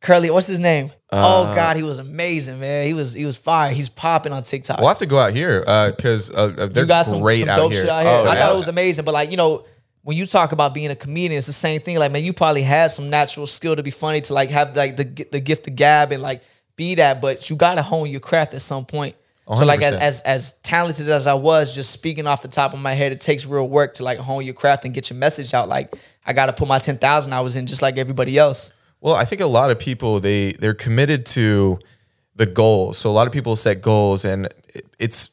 [0.00, 0.30] curly.
[0.30, 0.90] What's his name?
[1.12, 2.86] oh God, he was amazing, man.
[2.86, 3.72] He was he was fire.
[3.72, 4.78] He's popping on TikTok.
[4.78, 7.48] We'll have to go out here because uh, uh, they're you got some, great some
[7.48, 7.82] out here.
[7.82, 8.12] shit out here.
[8.12, 8.40] Oh, I yeah.
[8.46, 9.64] thought it was amazing, but like you know,
[10.02, 11.98] when you talk about being a comedian, it's the same thing.
[11.98, 14.96] Like man, you probably had some natural skill to be funny, to like have like
[14.96, 16.42] the the gift of gab and like
[16.84, 19.14] be that, but you gotta hone your craft at some point.
[19.58, 22.80] So like as, as as talented as I was, just speaking off the top of
[22.80, 25.52] my head, it takes real work to like hone your craft and get your message
[25.54, 25.68] out.
[25.68, 25.88] Like
[26.24, 28.70] I gotta put my ten thousand hours in, just like everybody else.
[29.00, 31.78] Well, I think a lot of people they they're committed to
[32.36, 32.96] the goals.
[32.98, 35.30] So a lot of people set goals, and it- it's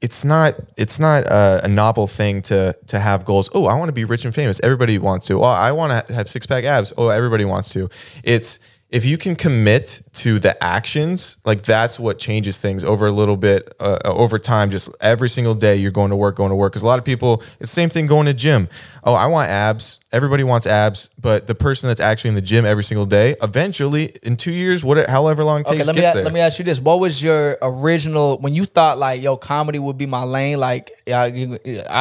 [0.00, 3.48] it's not it's not a, a novel thing to to have goals.
[3.54, 4.60] Oh, I want to be rich and famous.
[4.62, 5.34] Everybody wants to.
[5.40, 6.92] Oh, I want to have six pack abs.
[6.98, 7.88] Oh, everybody wants to.
[8.24, 8.58] It's
[8.98, 13.36] if you can commit to the actions, like that's what changes things over a little
[13.36, 14.70] bit uh, over time.
[14.70, 16.72] Just every single day, you're going to work, going to work.
[16.72, 18.68] Because a lot of people, it's the same thing going to gym.
[19.04, 19.98] Oh, I want abs.
[20.12, 24.12] Everybody wants abs, but the person that's actually in the gym every single day, eventually,
[24.22, 26.24] in two years, what, however long it takes, Okay, let me gets a- there.
[26.24, 29.78] let me ask you this: What was your original when you thought like, yo, comedy
[29.78, 30.58] would be my lane?
[30.60, 31.30] Like, I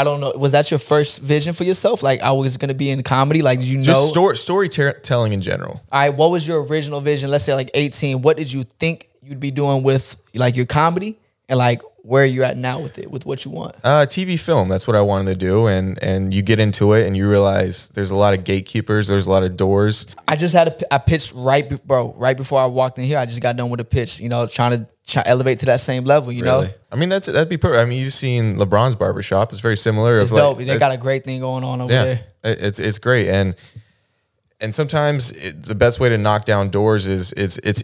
[0.03, 2.03] don't know, was that your first vision for yourself?
[2.03, 3.41] Like, I was gonna be in comedy.
[3.41, 4.07] Like, did you Just know?
[4.09, 5.81] story, storytelling in general.
[5.89, 7.31] All right, what was your original vision?
[7.31, 8.00] Let's say like 18.
[8.09, 12.43] What did you think you'd be doing with like your comedy, and like where you're
[12.43, 13.75] at now with it, with what you want?
[13.83, 14.69] Uh, TV film.
[14.69, 17.89] That's what I wanted to do, and and you get into it, and you realize
[17.89, 19.07] there's a lot of gatekeepers.
[19.07, 20.07] There's a lot of doors.
[20.27, 23.17] I just had a, I pitched right, be, bro, right before I walked in here.
[23.17, 24.19] I just got done with a pitch.
[24.19, 26.31] You know, trying to try, elevate to that same level.
[26.31, 27.81] You know, I mean, that's that'd be perfect.
[27.81, 29.51] I mean, you've seen LeBron's barbershop.
[29.51, 30.19] It's very similar.
[30.19, 30.57] it's like- dope.
[30.57, 32.23] They got a great thing going on over yeah, there.
[32.43, 33.55] it- it's it's great, and
[34.61, 37.83] and sometimes it, the best way to knock down doors is is it's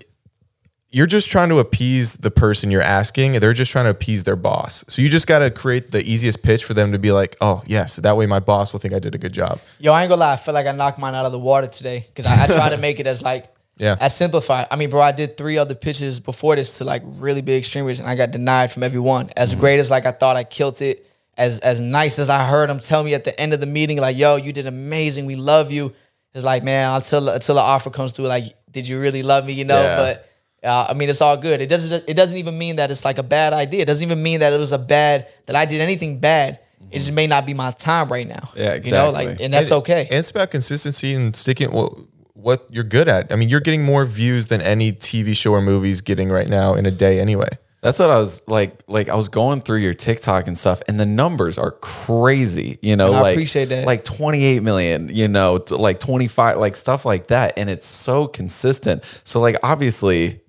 [0.90, 3.34] you're just trying to appease the person you're asking.
[3.34, 4.86] They're just trying to appease their boss.
[4.88, 7.62] So you just got to create the easiest pitch for them to be like, oh
[7.68, 9.60] yes, that way my boss will think I did a good job.
[9.80, 10.34] Yo, I ain't gonna lie.
[10.34, 12.70] I feel like I knocked mine out of the water today because I, I try
[12.70, 13.46] to make it as like
[13.80, 13.96] Yeah.
[14.00, 14.68] as simplified.
[14.72, 18.00] I mean, bro, I did three other pitches before this to like really big streamers,
[18.00, 19.30] and I got denied from every one.
[19.38, 19.60] As mm-hmm.
[19.60, 22.80] great as like I thought I killed it, as as nice as I heard them
[22.80, 25.28] tell me at the end of the meeting, like, "Yo, you did amazing.
[25.28, 25.94] We love you."
[26.38, 29.54] It's like, man, until until the offer comes through, like, did you really love me?
[29.54, 29.98] You know, Yeah.
[29.98, 30.24] but.
[30.64, 31.62] Uh, I mean, it's all good.
[31.62, 32.04] It doesn't.
[32.08, 33.84] It doesn't even mean that it's like a bad idea.
[33.84, 36.60] It doesn't even mean that it was a bad that I did anything bad.
[36.92, 38.50] It just may not be my time right now.
[38.56, 39.46] Yeah, You know, like, exactly.
[39.46, 40.02] and that's And- okay.
[40.10, 41.94] And it's about consistency and sticking what
[42.34, 43.32] what you're good at.
[43.32, 46.74] I mean, you're getting more views than any TV show or movies getting right now
[46.74, 47.50] in a day anyway.
[47.82, 48.84] That's what I was like.
[48.88, 52.80] Like I was going through your TikTok and stuff, and the numbers are crazy.
[52.82, 53.86] You know, And I like appreciate that.
[53.86, 55.10] like 28 million.
[55.14, 59.04] You know, like 25, like stuff like that, and it's so consistent.
[59.24, 60.42] So like obviously,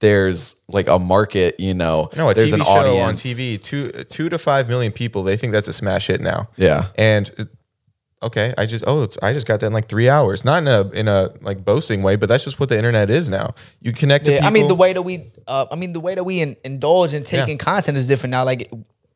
[0.00, 1.58] there's like a market.
[1.58, 4.68] You know, No, a there's TV an show audience on TV, two two to five
[4.68, 6.48] million people, they think that's a smash hit now.
[6.56, 6.88] Yeah.
[6.96, 7.48] And
[8.24, 10.44] okay, I just oh, it's, I just got that in like three hours.
[10.44, 13.30] Not in a in a like boasting way, but that's just what the internet is
[13.30, 13.54] now.
[13.80, 14.48] You connect to Yeah, people.
[14.48, 17.14] I mean the way that we, uh, I mean the way that we in, indulge
[17.14, 18.44] in taking content is different now.
[18.44, 18.70] Like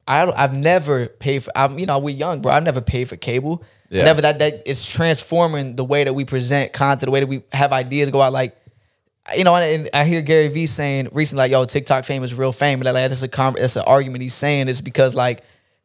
[0.07, 1.53] I, don't, I've never paid for.
[1.55, 2.53] I'm, you know, we're young, bro.
[2.53, 3.63] I've never paid for cable.
[3.91, 4.05] Yeah.
[4.05, 7.43] Never that that is transforming the way that we present content, the way that we
[7.53, 8.33] have ideas go out.
[8.33, 8.57] Like,
[9.37, 12.53] you know, and I hear Gary Vee saying recently, like, "Yo, TikTok fame is real
[12.53, 15.43] fame," but like that's a con- that's an argument he's saying It's because like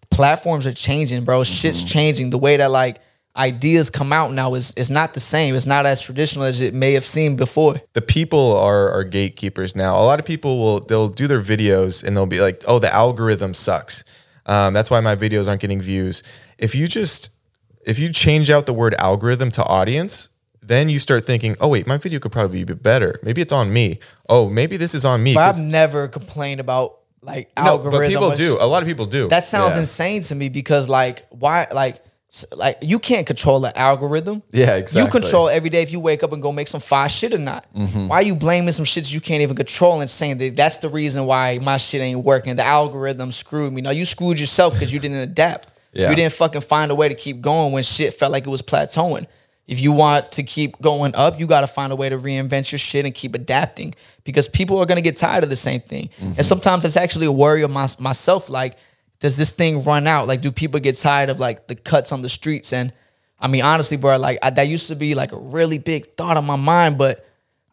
[0.09, 1.43] platforms are changing, bro.
[1.43, 2.29] Shit's changing.
[2.29, 3.01] The way that like
[3.35, 5.55] ideas come out now is is not the same.
[5.55, 7.81] It's not as traditional as it may have seemed before.
[7.93, 9.95] the people are are gatekeepers now.
[9.97, 12.93] A lot of people will they'll do their videos and they'll be like, "Oh, the
[12.93, 14.03] algorithm sucks."
[14.45, 16.21] Um, that's why my videos aren't getting views.
[16.57, 17.29] If you just
[17.85, 20.29] if you change out the word algorithm to audience,
[20.61, 23.19] then you start thinking, "Oh wait, my video could probably be better.
[23.23, 23.99] Maybe it's on me.
[24.29, 27.99] Oh, maybe this is on me." But I've never complained about like no, algorithm.
[28.01, 28.57] but people do.
[28.59, 29.27] A lot of people do.
[29.29, 29.81] That sounds Yeah.
[29.81, 32.03] insane to me because like why like
[32.55, 34.41] like you can't control the algorithm.
[34.51, 35.03] Yeah, exactly.
[35.03, 37.37] You control every day if you wake up and go make some fire shit or
[37.37, 37.71] not.
[37.75, 38.07] Mm-hmm.
[38.07, 40.89] Why are you blaming some shit you can't even control and saying that that's the
[40.89, 42.55] reason why my shit ain't working?
[42.55, 43.81] The algorithm screwed me.
[43.81, 45.71] No, you screwed yourself because you didn't adapt.
[45.93, 46.09] Yeah.
[46.09, 48.63] You didn't fucking find a way to keep going when shit felt like it was
[48.63, 49.27] plateauing.
[49.67, 52.71] If you want to keep going up, you got to find a way to reinvent
[52.71, 53.93] your shit and keep adapting
[54.23, 56.09] because people are going to get tired of the same thing.
[56.19, 58.75] And sometimes it's actually a worry of my, myself like,
[59.23, 60.27] does this thing run out?
[60.27, 62.73] Like, do people get tired of like the cuts on the streets?
[62.73, 62.91] And
[63.39, 66.35] I mean, honestly, bro, like I, that used to be like a really big thought
[66.35, 67.25] on my mind, but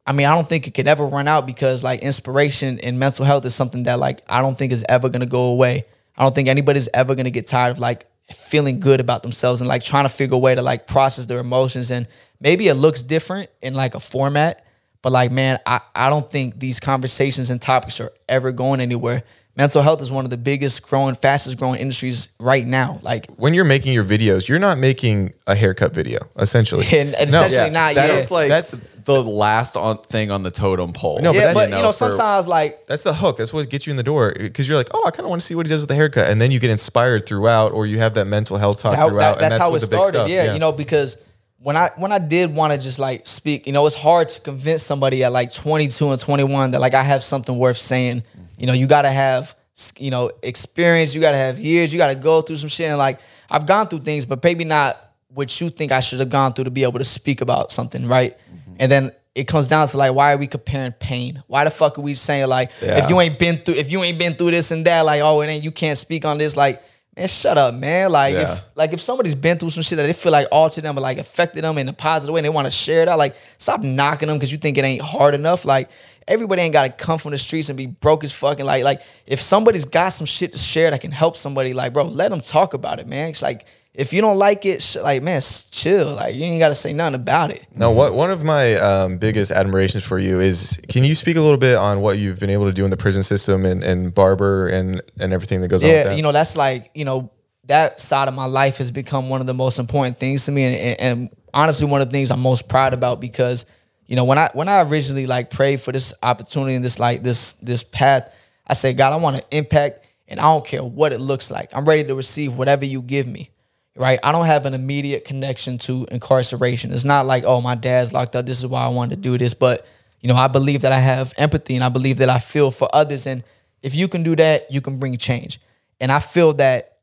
[0.06, 3.24] I mean, I don't think it could ever run out because like inspiration and mental
[3.24, 5.86] health is something that like I don't think is ever gonna go away.
[6.16, 9.66] I don't think anybody's ever gonna get tired of like feeling good about themselves and
[9.66, 11.90] like trying to figure a way to like process their emotions.
[11.90, 12.06] And
[12.38, 14.64] maybe it looks different in like a format,
[15.02, 19.24] but like, man, I, I don't think these conversations and topics are ever going anywhere.
[19.56, 23.00] Mental health is one of the biggest growing, fastest growing industries right now.
[23.02, 26.86] Like, when you're making your videos, you're not making a haircut video, essentially.
[26.98, 28.26] and, and essentially not that yeah.
[28.30, 31.18] like That's- the last on thing on the totem pole.
[31.20, 33.38] No, but yeah, that- but you you know, know, for- sometimes like That's the hook.
[33.38, 35.40] That's what gets you in the door because you're like, oh, I kind of want
[35.42, 37.86] to see what he does with the haircut, and then you get inspired throughout, or
[37.86, 39.38] you have that mental health talk That- throughout.
[39.38, 40.12] that- that's, and how what it the big started.
[40.18, 41.16] stuff- Yeah, you know, because
[41.62, 44.40] when I when I did want to just like speak, you know, it's hard to
[44.40, 48.22] convince somebody at like 22 and 21 that like I have something worth saying.
[48.56, 49.54] You know, you got to have
[49.98, 51.14] you know experience.
[51.14, 51.92] You got to have years.
[51.92, 52.88] You got to go through some shit.
[52.88, 56.30] And like I've gone through things, but maybe not what you think I should have
[56.30, 58.36] gone through to be able to speak about something, right?
[58.38, 58.76] Mm-hmm.
[58.80, 61.42] And then it comes down to like, why are we comparing pain?
[61.46, 63.04] Why the fuck are we saying like, Yeah.
[63.04, 65.40] if you ain't been through, if you ain't been through this and that, like, oh,
[65.42, 66.82] it ain't you can't speak on this, like.
[67.20, 68.10] Man, shut up, man.
[68.10, 68.52] Like Yeah.
[68.54, 71.02] if like if somebody's been through some shit that they feel like altered them or
[71.02, 73.82] like affected them in a positive way and they want to share that, like stop
[73.82, 75.64] knocking them because you think it ain't hard enough.
[75.66, 75.90] Like
[76.26, 79.40] everybody ain't gotta come from the streets and be broke as fucking like like if
[79.40, 82.72] somebody's got some shit to share that can help somebody, like bro, let them talk
[82.72, 83.28] about it, man.
[83.28, 83.66] It's like
[84.00, 86.14] if you don't like it, sh- like man, s- chill.
[86.14, 87.66] Like you ain't gotta say nothing about it.
[87.74, 91.40] Now, what one of my um, biggest admirations for you is, can you speak a
[91.40, 94.14] little bit on what you've been able to do in the prison system and, and
[94.14, 95.88] barber and and everything that goes on?
[95.90, 96.16] with Yeah, that?
[96.16, 97.30] you know, that's like, you know,
[97.66, 100.64] that side of my life has become one of the most important things to me
[100.64, 103.66] and, and, and honestly one of the things I'm most proud about because,
[104.06, 107.22] you know, when I when I originally like prayed for this opportunity and this like
[107.22, 108.32] this this path,
[108.66, 111.70] I said, God, I want to impact and I don't care what it looks like.
[111.74, 113.50] I'm ready to receive whatever you give me.
[113.96, 114.20] Right?
[114.22, 116.92] I don't have an immediate connection to incarceration.
[116.92, 118.46] It's not like, oh, my dad's locked up.
[118.46, 119.52] This is why I wanted to do this.
[119.52, 119.84] But,
[120.20, 122.88] you know, I believe that I have empathy and I believe that I feel for
[122.94, 123.26] others.
[123.26, 123.42] And
[123.82, 125.60] if you can do that, you can bring change.
[125.98, 126.98] And I feel that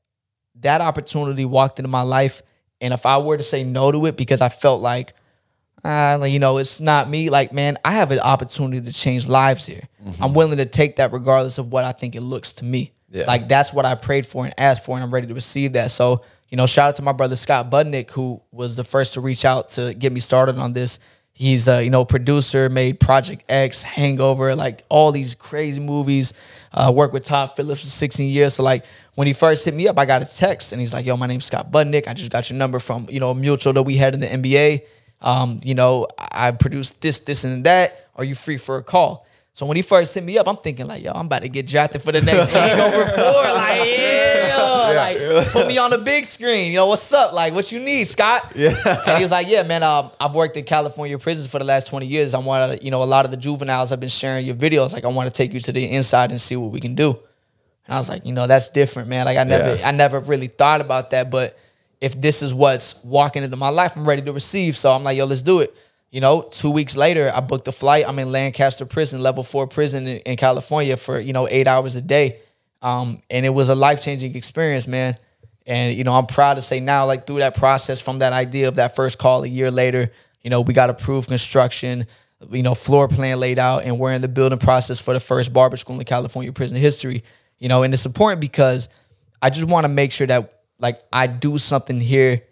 [0.61, 2.41] that opportunity walked into my life.
[2.79, 5.13] And if I were to say no to it because I felt like,
[5.83, 9.65] ah, you know, it's not me, like, man, I have an opportunity to change lives
[9.65, 9.83] here.
[10.21, 12.93] I'm willing to take that regardless of what I think it looks to me.
[13.09, 13.25] Yeah.
[13.25, 15.91] Like, that's what I prayed for and asked for, and I'm ready to receive that.
[15.91, 19.21] So, you know, shout out to my brother Scott Budnick, who was the first to
[19.21, 20.99] reach out to get me started on this.
[21.33, 26.33] He's a you know producer, made Project X, Hangover, like all these crazy movies.
[26.73, 28.55] Uh, worked with Todd Phillips for 16 years.
[28.55, 28.85] So like
[29.15, 31.27] when he first hit me up, I got a text and he's like, "Yo, my
[31.27, 32.07] name's Scott Budnick.
[32.07, 34.27] I just got your number from you know a mutual that we had in the
[34.27, 34.81] NBA.
[35.21, 38.09] Um, you know, I produced this, this, and that.
[38.15, 40.87] Are you free for a call?" So when he first hit me up, I'm thinking
[40.87, 43.43] like, "Yo, I'm about to get drafted for the next Hangover four.
[43.53, 43.96] Like, yeah,
[44.97, 46.71] like put me on the big screen.
[46.71, 47.33] You know what's up?
[47.33, 48.75] Like, what you need, Scott?" Yeah.
[49.07, 49.83] And he was like, "Yeah, man.
[49.83, 52.33] Um, I've worked in California prisons for the last 20 years.
[52.33, 54.93] I want to, you know, a lot of the juveniles have been sharing your videos.
[54.93, 57.11] Like, I want to take you to the inside and see what we can do."
[57.85, 59.25] And I was like, you know, that's different, man.
[59.25, 59.87] Like I never, Yeah.
[59.87, 61.31] I never really thought about that.
[61.31, 61.57] But
[62.01, 64.75] if this is what's walking into my life, I'm ready to receive.
[64.75, 65.73] So I'm like, yo, let's do it.
[66.11, 68.05] You know, two weeks later, I booked a flight.
[68.07, 71.95] I'm in Lancaster Prison, level four prison in, in California for you know eight hours
[71.95, 72.39] a day,
[72.81, 75.17] um, and it was a life changing experience, man.
[75.65, 78.67] And you know, I'm proud to say now, like through that process, from that idea
[78.67, 80.11] of that first call a year later,
[80.41, 82.07] you know, we got approved construction,
[82.49, 85.51] you know, floor plan laid out, and we're in the building process for the first
[85.51, 87.23] barber school in California prison history.
[87.59, 88.87] You know, and it's important because
[89.41, 92.43] I just want to make sure that like I do something here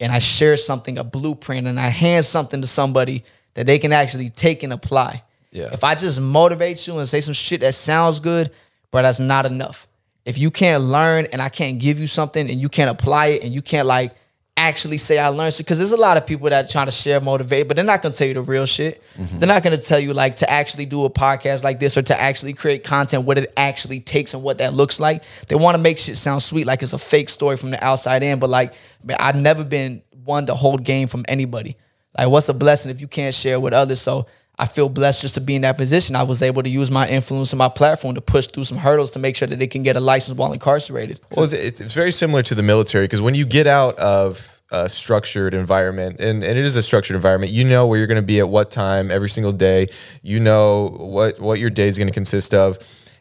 [0.00, 3.92] and I share something, a blueprint, and I hand something to somebody that they can
[3.92, 5.22] actually take and apply.
[5.50, 5.70] Yeah.
[5.72, 8.50] If I just motivate you and say some shit that sounds good,
[8.94, 9.88] but that's not enough.
[10.24, 13.42] If you can't learn and I can't give you something and you can't apply it
[13.42, 14.14] and you can't like
[14.56, 17.20] actually say I learned because there's a lot of people that are trying to share
[17.20, 19.02] motivate, but they're not gonna tell you the real shit.
[19.18, 19.40] Mm-hmm.
[19.40, 22.20] They're not gonna tell you like to actually do a podcast like this or to
[22.20, 25.24] actually create content, what it actually takes and what that looks like.
[25.48, 28.22] They want to make shit sound sweet, like it's a fake story from the outside
[28.22, 28.38] in.
[28.38, 31.76] But like, man, I've never been one to hold game from anybody.
[32.16, 34.00] Like, what's a blessing if you can't share with others?
[34.00, 34.26] So
[34.58, 36.14] I feel blessed just to be in that position.
[36.14, 39.10] I was able to use my influence and my platform to push through some hurdles
[39.12, 41.18] to make sure that they can get a license while incarcerated.
[41.34, 44.88] Well, it's, it's, very similar to the military because when you get out of a
[44.88, 48.22] structured environment, and, and it is a structured environment, you know where you're going to
[48.22, 49.88] be at what time every single day.
[50.22, 52.78] You know what what your day is going to consist of,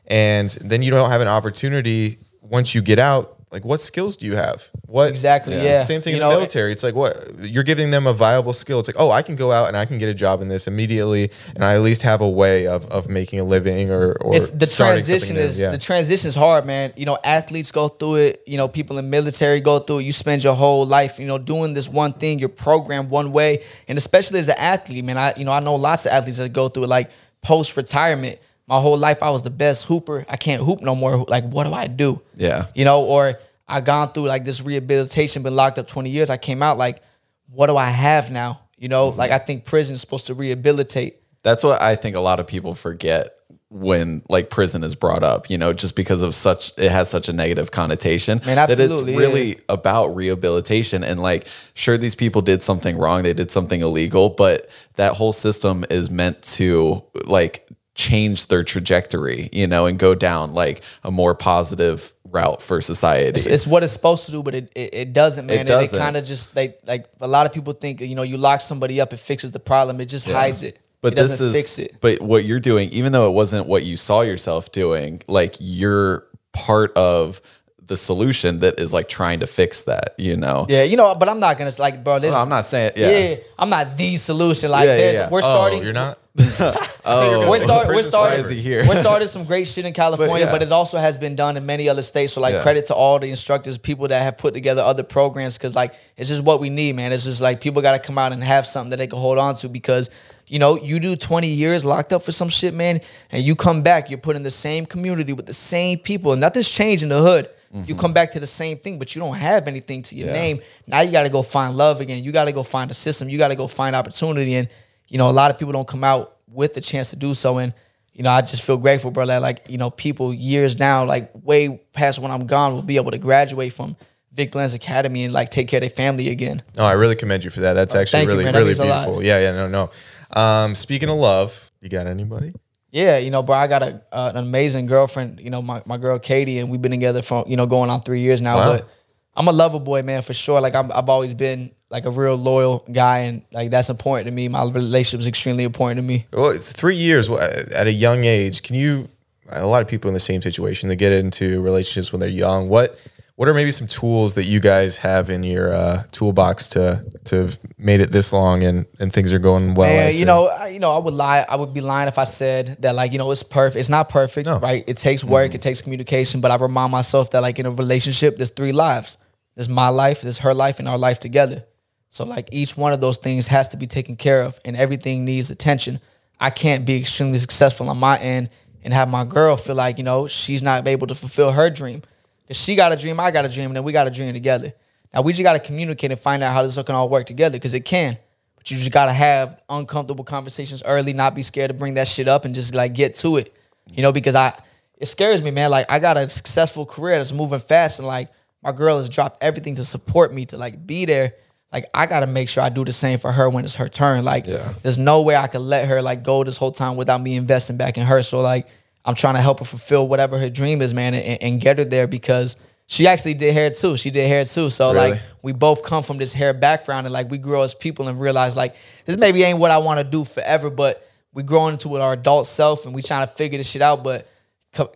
[0.07, 3.39] and then you don't have an opportunity once you get out.
[3.53, 4.67] Like, what skills do you have?
[4.87, 5.83] What Exactly, yeah.
[5.83, 6.71] Same thing You in the know, military.
[6.71, 8.79] It's like what you're giving them a viable skill.
[8.79, 10.65] It's like, oh, I can go out and I can get a job in this
[10.65, 14.35] immediately, and I at least have a way of, of making a living or or
[14.35, 15.69] it's the transition is yeah.
[15.69, 16.93] the transition is hard, man.
[16.95, 18.43] You know, athletes go through it.
[18.47, 20.05] You know, people in military go through it.
[20.05, 22.39] You spend your whole life, you know, doing this one thing.
[22.39, 25.17] You're programmed one way, and especially as an athlete, man.
[25.17, 27.11] I you know I know lots of athletes that go through it, like
[27.43, 28.39] post retirement.
[28.67, 30.25] My whole life I was the best hooper.
[30.29, 31.17] I can't hoop no more.
[31.17, 32.21] Like, what do I do?
[32.35, 32.67] Yeah.
[32.75, 36.29] You know, or I gone through like this rehabilitation, been locked up 20 years.
[36.29, 37.01] I came out like,
[37.49, 38.61] what do I have now?
[38.77, 39.19] You know, mm-hmm.
[39.19, 41.17] like I think prison is supposed to rehabilitate.
[41.43, 43.37] That's what I think a lot of people forget
[43.69, 47.27] when like prison is brought up, you know, just because of such it has such
[47.27, 49.61] a negative connotation Man, that it's really yeah.
[49.67, 54.69] about rehabilitation and like sure these people did something wrong, they did something illegal, but
[54.95, 60.53] that whole system is meant to like change their trajectory, you know, and go down
[60.53, 63.29] like a more positive route for society.
[63.29, 65.55] It's, it's what it's supposed to do, but it it, it doesn't, man.
[65.57, 65.97] It And doesn't.
[65.97, 68.61] It kind of just like like a lot of people think you know you lock
[68.61, 70.01] somebody up, it fixes the problem.
[70.01, 70.79] It just hides it.
[71.01, 71.97] But it this doesn't is fix it.
[71.99, 76.25] but what you're doing, even though it wasn't what you saw yourself doing, like you're
[76.53, 77.41] part of
[77.85, 80.65] the solution that is like trying to fix that, you know?
[80.69, 82.19] Yeah, you know, but I'm not gonna like, bro.
[82.19, 83.09] There's, No, oh, I'm not saying yeah.
[83.09, 83.35] yeah.
[83.59, 84.71] I'm not the solution.
[84.71, 85.29] Like, Yeah, yeah, yeah.
[85.29, 85.83] we're Oh, starting.
[85.83, 86.17] you're not.
[87.05, 88.87] Oh, we're start, we're starting here?
[88.87, 90.51] we're starting some great shit in California, yeah.
[90.51, 92.33] but, it also has been done in many other states.
[92.33, 92.61] So like Yeah.
[92.61, 96.29] credit to all the instructors, people that have put together other programs because like it's
[96.29, 97.11] just what we need, man.
[97.11, 99.37] It's just like people got to come out and have something that they can hold
[99.37, 100.09] on to because
[100.47, 103.01] you know you do 20 years locked up for some shit, man,
[103.31, 106.39] and you come back, you're put in the same community with the same people, and
[106.41, 107.49] nothing's changed in the hood.
[107.85, 110.35] You come back to the same thing, but you don't have anything to your Mm-hmm.
[110.35, 110.41] Yeah.
[110.41, 110.61] name.
[110.85, 112.23] Now you got to go find love again.
[112.23, 113.29] You got to go find a system.
[113.29, 114.67] You got to go find opportunity, and
[115.09, 117.57] you know a lot of people don't come out with the chance to do so.
[117.57, 117.73] And
[118.13, 119.25] you know I just feel grateful, bro.
[119.25, 122.97] That like you know people years now, like way past when I'm gone, will be
[122.97, 123.95] able to graduate from
[124.31, 126.63] Vic Blends Academy and like take care of their family again.
[126.75, 127.73] No, I really commend you for that.
[127.73, 128.53] That's actually thank you, really, man.
[128.55, 129.05] Really means a lot.
[129.05, 129.23] beautiful.
[129.23, 130.39] Yeah, yeah, no, no.
[130.39, 132.53] Um, speaking of love, you got anybody?
[132.91, 135.39] Yeah, you know, bro, I got a uh, an amazing girlfriend.
[135.39, 138.01] You know, my, my girl Katie, and we've been together for you know going on
[138.01, 138.55] three years now.
[138.55, 138.77] Wow.
[138.77, 138.89] But
[139.35, 140.61] I'm a lover boy, man, for sure.
[140.61, 144.31] Like I'm, I've always been like a real loyal guy, and like that's important to
[144.31, 144.47] me.
[144.47, 146.25] My relationship is extremely important to me.
[146.31, 148.61] Well, it's three years at a young age.
[148.63, 149.09] Can you?
[149.49, 152.69] A lot of people in the same situation they get into relationships when they're young.
[152.69, 152.97] What
[153.35, 157.35] what are maybe some tools that you guys have in your uh, toolbox to to
[157.37, 160.11] have made it this long and and things are going well?
[160.13, 161.45] You know, I, you know, I would lie.
[161.47, 163.79] I would be lying if I said that like you know it's perfect.
[163.79, 164.59] It's not perfect, No.
[164.59, 164.83] right?
[164.87, 165.53] It takes work.
[165.55, 166.39] It takes communication.
[166.41, 169.17] But I remind myself that like in a relationship, there's three lives.
[169.55, 171.65] There's my life, there's her life, and our life together.
[172.09, 175.25] So like each one of those things has to be taken care of, and everything
[175.25, 175.99] needs attention.
[176.39, 178.49] I can't be extremely successful on my end
[178.83, 182.01] and have my girl feel like you know she's not able to fulfill her dream
[182.41, 184.33] because she got a dream, I got a dream, and then we got a dream
[184.33, 184.73] together.
[185.13, 187.57] Now we just got to communicate and find out how this can all work together
[187.57, 188.17] because it can.
[188.57, 192.27] But you just gotta have uncomfortable conversations early, not be scared to bring that shit
[192.27, 193.53] up and just like get to it.
[193.91, 194.57] You know, because I
[194.97, 195.69] it scares me, man.
[195.69, 198.29] Like I got a successful career that's moving fast and like
[198.63, 201.33] my girl has dropped everything to support me to like be there.
[201.71, 204.23] Like I gotta make sure I do the same for her when it's her turn.
[204.23, 204.73] Like Yeah.
[204.83, 207.77] there's no way I could let her like go this whole time without me investing
[207.77, 208.21] back in her.
[208.23, 208.67] So like
[209.05, 211.83] I'm trying to help her fulfill whatever her dream is, man, and, and get her
[211.85, 212.55] there because
[212.85, 213.97] she actually did hair too.
[213.97, 214.69] She did hair too.
[214.69, 215.11] So Really?
[215.11, 218.19] like we both come from this hair background and like we grow as people and
[218.21, 221.97] realize like this maybe ain't what I want to do forever, but we grow into
[221.97, 224.03] our adult self and we trying to figure this shit out.
[224.03, 224.27] But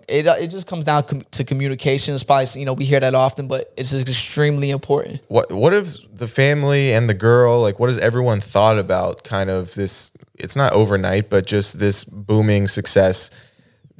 [0.07, 2.13] it uh, it just comes down to communication.
[2.13, 5.21] It's probably you know we hear that often, but it's extremely important.
[5.27, 9.49] what what if the family and the girl like what has everyone thought about kind
[9.49, 13.29] of this it's not overnight but just this booming success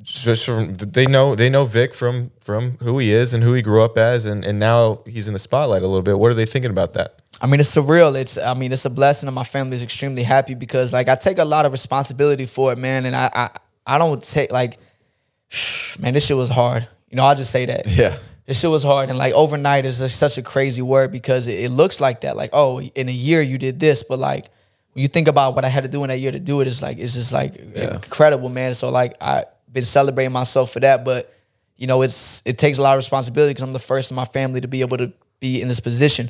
[0.01, 3.61] just from they know they know Vic from from who he is and who he
[3.61, 6.35] grew up as and and now he's in the spotlight a little bit what are
[6.35, 8.15] they thinking about that I mean, it's surreal.
[8.15, 11.15] It's I mean, it's a blessing, and my family is extremely happy because like I
[11.15, 13.05] take a lot of responsibility for it, man.
[13.05, 13.49] And I I,
[13.85, 14.79] I don't take like,
[15.99, 16.87] man, this shit was hard.
[17.09, 17.87] You know, I'll just say that.
[17.87, 18.17] Yeah.
[18.45, 21.59] This shit was hard, and like overnight is just such a crazy word because it,
[21.59, 22.37] it looks like that.
[22.37, 24.49] Like, oh, in a year you did this, but like
[24.93, 26.67] when you think about what I had to do in that year to do it,
[26.67, 28.73] it's like it's just like incredible, man.
[28.73, 31.33] So like I've been celebrating myself for that, but
[31.75, 34.25] you know, it's it takes a lot of responsibility because I'm the first in my
[34.25, 36.29] family to be able to be in this position,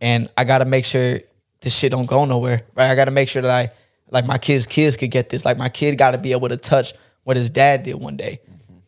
[0.00, 1.20] and I got to make sure
[1.60, 2.62] this shit don't go nowhere.
[2.74, 2.90] Right?
[2.90, 3.70] I got to make sure that I
[4.08, 5.44] like my kids' kids could get this.
[5.44, 6.94] Like my kid got to be able to touch
[7.24, 8.40] what his dad did one day,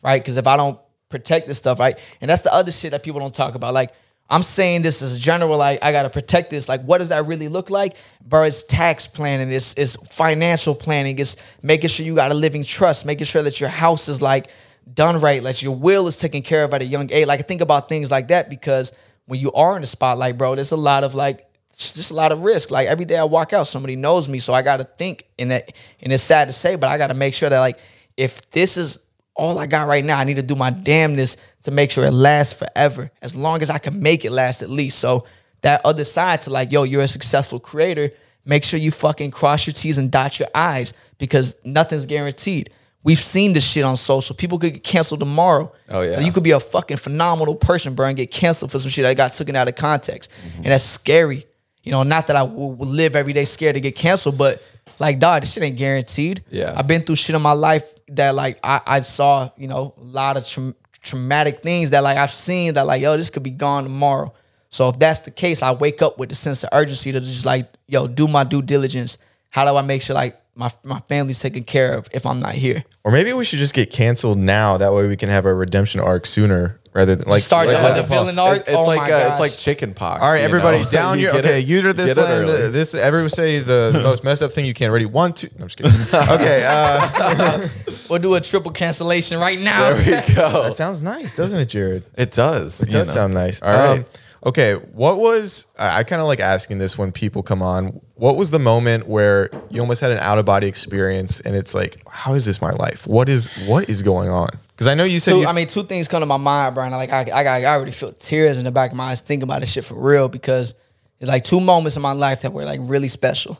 [0.02, 0.20] right?
[0.20, 0.78] Because if I don't
[1.08, 3.92] protect this stuff, right, and that's the other shit that people don't talk about, like.
[4.30, 6.68] I'm saying this as a general, like I gotta protect this.
[6.68, 7.96] Like, what does that really look like?
[8.22, 12.62] Bro, it's tax planning, it's it's financial planning, it's making sure you got a living
[12.62, 14.48] trust, making sure that your house is like
[14.92, 17.26] done right, like your will is taken care of at a young age.
[17.26, 18.92] Like I think about things like that because
[19.26, 21.46] when you are in the spotlight, bro, there's a lot of like
[21.76, 22.70] just a lot of risk.
[22.70, 25.72] Like every day I walk out, somebody knows me, so I gotta think and that
[26.00, 27.78] and it's sad to say, but I gotta make sure that like
[28.16, 29.00] if this is
[29.38, 32.12] all I got right now, I need to do my damnness to make sure it
[32.12, 34.98] lasts forever, as long as I can make it last at least.
[34.98, 35.24] So
[35.62, 38.10] that other side to like, yo, you're a successful creator.
[38.44, 42.70] Make sure you fucking cross your T's and dot your I's because nothing's guaranteed.
[43.04, 44.34] We've seen this shit on social.
[44.34, 45.72] People could get canceled tomorrow.
[45.88, 46.20] Oh, yeah.
[46.20, 49.16] You could be a fucking phenomenal person, bro, and get canceled for some shit that
[49.16, 50.56] got taken out of context, Mm-hmm.
[50.64, 51.46] and that's scary.
[51.84, 54.62] You know, not that I will will live every day scared to get canceled, but
[54.98, 56.44] like, dog, this shit ain't guaranteed.
[56.50, 56.74] Yeah.
[56.76, 60.02] I've been through shit in my life that like I, I saw, you know, a
[60.02, 63.50] lot of tra- traumatic things that like I've seen that like, yo, this could be
[63.50, 64.32] gone tomorrow.
[64.70, 67.46] So if that's the case, I wake up with the sense of urgency to just
[67.46, 69.18] like, yo, do my due diligence.
[69.50, 72.54] How do I make sure like my my family's taken care of if I'm not
[72.54, 72.84] here?
[73.04, 74.76] Or maybe we should just get canceled now.
[74.76, 77.82] That way we can have our redemption arc sooner rather than like Start like, the,
[77.82, 78.58] like the the- villain arc.
[78.58, 80.20] It- it's oh like uh, it's like chicken pox.
[80.20, 80.90] All right, everybody, know?
[80.90, 81.60] down your okay.
[81.62, 82.48] it- Uter this get land.
[82.50, 82.70] early.
[82.70, 84.90] This everyone say the, the most messed up thing you can.
[84.90, 85.06] Ready?
[85.06, 85.48] One, two.
[85.58, 85.92] No, I'm just kidding.
[86.34, 87.68] Okay, uh,
[88.10, 89.90] we'll do a triple cancellation right now.
[89.94, 90.64] There we go.
[90.64, 92.02] that sounds nice, doesn't it, Jared?
[92.16, 92.82] It does.
[92.82, 93.62] It does sound nice.
[93.62, 94.04] All right.
[94.46, 98.00] Okay, what was I, I kind of like asking this when people come on?
[98.14, 101.74] What was the moment where you almost had an out of body experience, and it's
[101.74, 103.06] like, how is this my life?
[103.06, 104.48] What is what is going on?
[104.68, 106.74] Because I know you said Two, you, I mean, two things come to my mind,
[106.76, 106.92] Brian.
[106.92, 109.42] Like I, I, got- I already feel tears in the back of my eyes thinking
[109.42, 110.74] about this shit for real because
[111.18, 113.58] it's like two moments in my life that were like really special.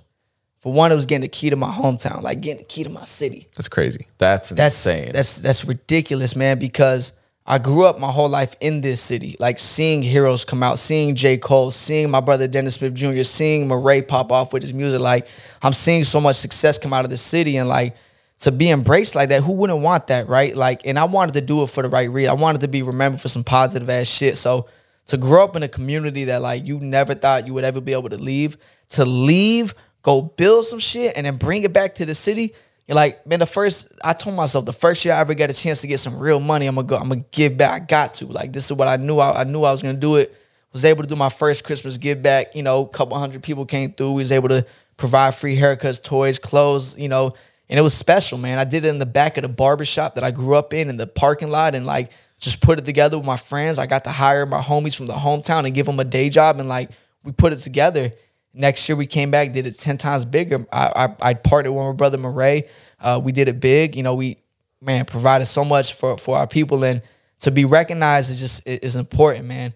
[0.60, 2.90] For one, it was getting the key to my hometown, like getting the key to
[2.90, 3.48] my city.
[3.56, 4.06] that's crazy.
[4.18, 5.10] That's That's insane.
[5.12, 6.58] that's that's ridiculous, man.
[6.60, 7.12] Because
[7.50, 11.14] I grew up my whole life in this city, like seeing heroes come out, seeing
[11.14, 11.38] J.
[11.38, 15.00] Cole, seeing my brother Dennis Smith Jr., seeing Morray pop off with his music.
[15.00, 15.26] Like
[15.62, 17.96] I'm seeing so much success come out of the city, and like
[18.40, 20.54] to be embraced like that, who wouldn't want that, right?
[20.54, 22.30] Like, and I wanted to do it for the right reason.
[22.30, 24.36] I wanted to be remembered for some positive ass shit.
[24.36, 24.68] So
[25.06, 27.94] to grow up in a community that like you never thought you would ever be
[27.94, 28.58] able to leave,
[28.90, 32.54] to leave, go build some shit, and then bring it back to the city.
[32.88, 35.82] Like, man, the first I told myself the first year I ever got a chance
[35.82, 37.82] to get some real money, I'm gonna go, I'm gonna give back.
[37.82, 38.26] I got to.
[38.26, 40.34] Like, this is what I knew I, I knew I was gonna do it.
[40.72, 42.54] Was able to do my first Christmas give back.
[42.54, 44.12] You know, a couple hundred people came through.
[44.12, 44.66] We was able to
[44.98, 47.34] provide free haircuts, toys, clothes, you know,
[47.68, 48.58] and it was special, man.
[48.58, 50.96] I did it in the back of the barbershop that I grew up in in
[50.96, 53.78] the parking lot and like just put it together with my friends.
[53.78, 56.58] I got to hire my homies from the hometown and give them a day job
[56.60, 56.90] and like
[57.24, 58.12] we put it together.
[58.58, 60.66] Next year we came back, did it 10 times bigger.
[60.72, 62.68] I I, I partnered with my brother Morray.
[63.00, 63.94] Uh, we did it big.
[63.96, 64.36] You know, we
[64.82, 67.00] man provided so much for for our people and
[67.40, 69.72] to be recognized is just is important, man.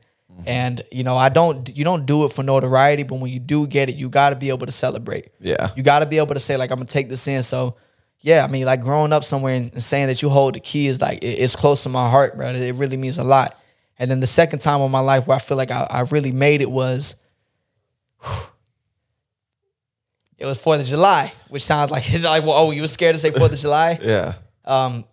[0.47, 3.67] And you know, I don't you don't do it for notoriety, but when you do
[3.69, 5.29] get it, you got to be able to celebrate.
[5.41, 5.71] Yeah.
[5.77, 7.43] you got to be able to say like I'm gonna take this in.
[7.45, 7.77] So,
[8.21, 11.01] yeah, I mean, like growing up somewhere and saying that you hold the key is
[11.01, 12.49] like it- it's close to my heart, bro.
[12.49, 13.57] It really means a lot.
[13.99, 16.33] And then the second time in my life where I feel like I, I really
[16.33, 17.15] made it was.
[20.43, 23.21] It was Fourth of July, which sounds like like well, oh, you were scared to
[23.21, 23.99] say Fourth of July.
[24.03, 24.35] yeah.
[24.65, 25.05] Um,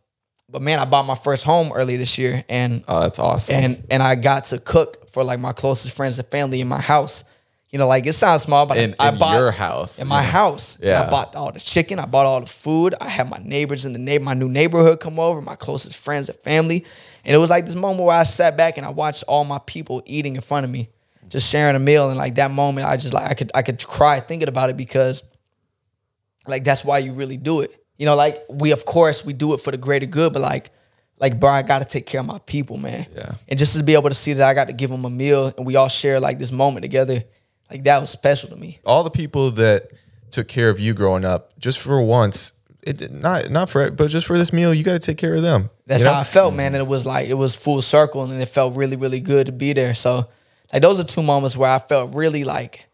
[0.49, 3.55] but man, I bought my first home early this year, and Oh, that's awesome.
[3.55, 6.81] and and I got to cook for like my closest friends and family in my
[6.81, 7.23] house.
[7.69, 9.99] You know, like it sounds small, but in, I, I in bought your house.
[9.99, 10.79] in my house.
[10.81, 11.03] Yeah.
[11.03, 11.99] I bought all the chicken.
[11.99, 12.95] I bought all the food.
[12.99, 16.29] I had my neighbors in the neighbor, my new neighborhood come over, my closest friends
[16.29, 16.83] and family.
[17.23, 19.59] And it was like this moment where I sat back and I watched all my
[19.67, 20.89] people eating in front of me,
[21.29, 22.09] just sharing a meal.
[22.09, 24.77] And like that moment, I just like I could I could cry thinking about it
[24.77, 25.23] because
[26.47, 27.73] like that's why you really do it.
[27.97, 30.71] You know, like we of course we do it for the greater good, but like
[31.19, 33.05] like bro, I gotta take care of my people, man.
[33.15, 33.35] Yeah.
[33.47, 35.53] And just to be able to see that I got to give them a meal
[35.57, 37.23] and we all share like this moment together,
[37.69, 38.79] like that was special to me.
[38.85, 39.89] all the people that
[40.31, 42.53] took care of you growing up, just for once,
[42.83, 45.35] it did not not for but just for this meal, you got to take care
[45.35, 45.69] of them.
[45.85, 46.13] That's you know?
[46.13, 46.73] how I felt, man.
[46.75, 49.51] And it was like it was full circle, and it felt really, really good to
[49.51, 49.93] be there.
[49.93, 50.29] So,
[50.73, 52.85] like those are two moments where I felt really like,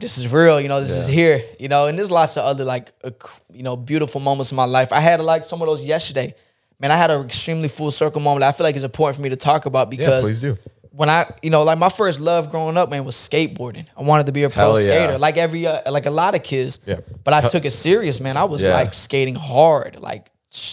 [0.00, 0.60] this is real.
[0.60, 1.42] You know, this is here.
[1.58, 3.10] You know, and there's lots of other like, uh,
[3.52, 4.92] you know, beautiful moments in my life.
[4.92, 6.34] I had like some of those yesterday.
[6.80, 8.44] Man, I had an extremely full circle moment.
[8.44, 10.56] I feel like it's important for me to talk about because please do.
[10.92, 13.86] when I, you know, like my first love growing up, man, was skateboarding.
[13.96, 14.86] I wanted to be a pro Hell yeah.
[15.06, 16.78] skater, like every, uh, like a lot of kids.
[16.86, 17.00] Yeah.
[17.24, 18.36] But I took it serious, man.
[18.36, 18.74] I was Yeah.
[18.74, 20.30] like skating hard, like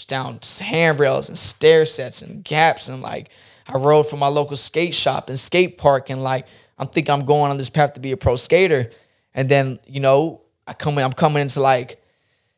[0.08, 3.30] down handrails and stair sets and gaps, and like
[3.68, 6.48] I rode from my local skate shop and skate park, and like
[6.78, 8.90] I'm thinking I'm going on this path to be a pro skater,
[9.34, 12.02] and then you know I come in, I'm coming into like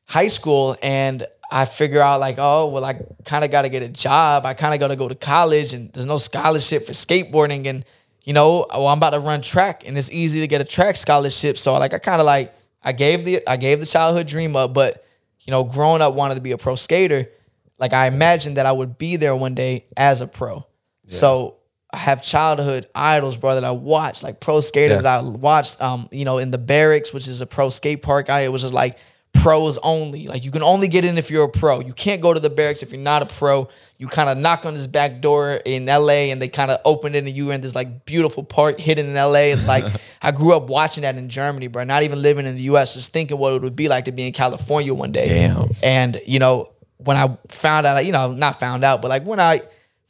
[0.05, 3.84] high school and I figure out like, oh, well, I kind of got to get
[3.84, 4.45] a job.
[4.45, 7.66] I kind of got to go to college and there's no scholarship for skateboarding.
[7.68, 7.86] And,
[8.24, 10.97] you know, well, I'm about to run track and it's easy to get a track
[10.97, 11.58] scholarship.
[11.58, 12.53] So like, I kind of like,
[12.84, 15.05] I gave the, I gave the childhood dream up, but
[15.41, 17.30] you know, growing up wanted to be a pro skater.
[17.80, 20.66] Like I imagined that I would be there one day as a pro.
[21.08, 21.55] So
[21.91, 25.01] I have childhood idols, bro, that I watched, like pro skaters Yeah.
[25.01, 28.30] that I watched, um, you know, in the Berrics, which is a pro skate park.
[28.30, 28.97] I it was just like
[29.34, 30.28] pros only.
[30.28, 31.80] Like you can only get in if you're a pro.
[31.80, 33.70] You can't go to the Berrics if you're not a pro.
[33.97, 37.16] You kind of knock on this back door in LA and they kind of open
[37.16, 39.51] it and you in this like beautiful park hidden in LA.
[39.53, 39.86] It's like
[40.22, 41.84] I grew up watching that in Germany, bro.
[41.86, 44.28] Not even living in the US, just thinking what it would be like to be
[44.28, 45.26] in California one day.
[45.28, 45.70] Damn.
[45.82, 49.39] And you know, when I found out, you know, not found out, but like when
[49.39, 49.62] I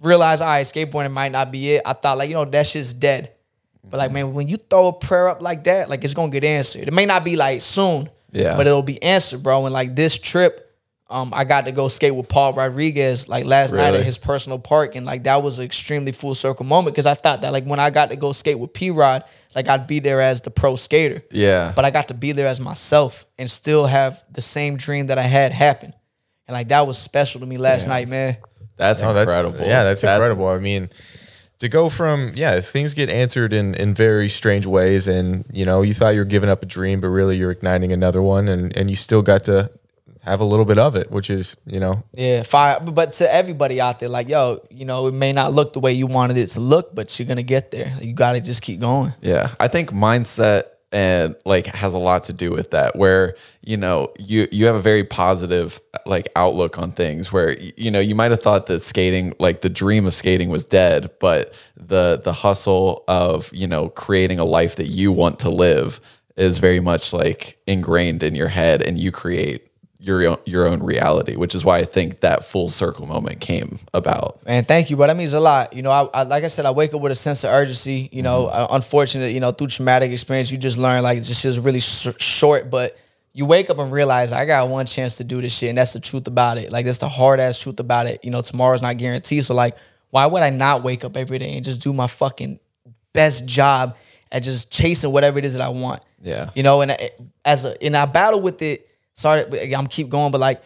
[0.02, 2.94] realized, all right, skateboarding might not be it, I thought like, you know, that shit's
[2.94, 3.32] dead.
[3.90, 6.44] But like, man, when you throw a prayer up like that, like it's gonna get
[6.44, 6.88] answered.
[6.88, 8.58] It may not be like soon, Yeah.
[8.58, 9.66] but it'll be answered, bro.
[9.66, 10.64] And like this trip,
[11.10, 14.60] um, I got to go skate with Paul Rodriguez like last night at his personal
[14.60, 17.64] park, and like that was an extremely full circle moment because I thought that like
[17.64, 19.24] when I got to go skate with P Rod,
[19.56, 21.24] like I'd be there as the pro skater.
[21.32, 21.72] Yeah.
[21.74, 25.18] But I got to be there as myself and still have the same dream that
[25.18, 25.94] I had happen.
[26.46, 28.36] And like that was special to me last night, man.
[28.78, 29.60] That's that's incredible.
[29.60, 30.48] Yeah, that's, incredible.
[30.48, 30.90] I mean,
[31.60, 35.82] to go from yeah, things get answered in in very strange ways, and you know,
[35.82, 38.76] you thought you were giving up a dream, but really you're igniting another one, and
[38.78, 39.72] and you still got to
[40.24, 42.80] have a little bit of it, which is you know, Yeah, fire.
[42.80, 45.94] But to everybody out there, like, yo, you know, it may not look the way
[45.94, 47.96] you wanted it to look, but you're gonna get there.
[48.02, 49.14] You gotta just keep going.
[49.22, 52.96] Yeah, I think mindset and like has a lot to do with that.
[52.96, 53.36] Where
[53.66, 57.32] you know you you have a very positive like outlook on things.
[57.32, 60.66] Where you know you might have thought that skating, like the dream of skating, was
[60.66, 65.50] dead, but the the hustle of you know creating a life that you want to
[65.50, 66.00] live
[66.38, 69.68] is very much like ingrained in your head, and you create
[70.00, 71.36] your own, your own reality.
[71.36, 74.46] Which is why I think that full circle moment came about.
[74.46, 75.08] Man, thank you, bro.
[75.08, 75.74] That means a lot.
[75.74, 78.10] You know, I, I like I said, I wake up with a sense of urgency.
[78.12, 78.62] You know, Mm-hmm.
[78.74, 82.08] uh, unfortunate, you know, through traumatic experience, you just learn like this is really sh-
[82.20, 82.70] short.
[82.70, 82.98] But
[83.34, 85.94] you wake up and realize I got one chance to do this shit, and that's
[85.94, 86.72] the truth about it.
[86.72, 88.24] Like that's the hard ass truth about it.
[88.24, 89.46] You know, tomorrow's not guaranteed.
[89.46, 89.78] So like,
[90.10, 92.60] why would I not wake up every day and just do my fucking
[93.14, 93.96] best job
[94.32, 96.02] at just chasing whatever it is that I want?
[96.22, 96.50] Yeah.
[96.56, 97.12] You know, and I-
[97.46, 98.84] as a and I battle with it.
[99.18, 100.62] Sorry, I'm keep going, but like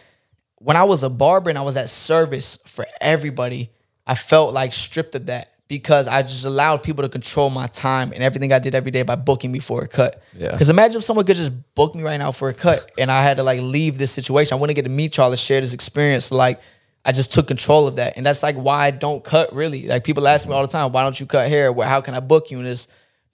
[0.56, 3.70] when I was a barber and I was at service for everybody,
[4.06, 8.12] I felt like stripped of that because I just allowed people to control my time
[8.12, 10.22] and everything I did every day by booking me for a cut.
[10.36, 10.50] Yeah.
[10.50, 13.22] Because imagine if someone could just book me right now for a cut and I
[13.22, 14.54] had to like leave this situation.
[14.54, 16.30] I want to get to meet y'all to share this experience.
[16.30, 16.60] Like
[17.06, 18.18] I just took control of that.
[18.18, 19.86] And that's like why I don't cut really.
[19.86, 21.72] Like people ask me all the time, why don't you cut hair?
[21.72, 22.58] Well, how can I book you?
[22.58, 22.86] And it's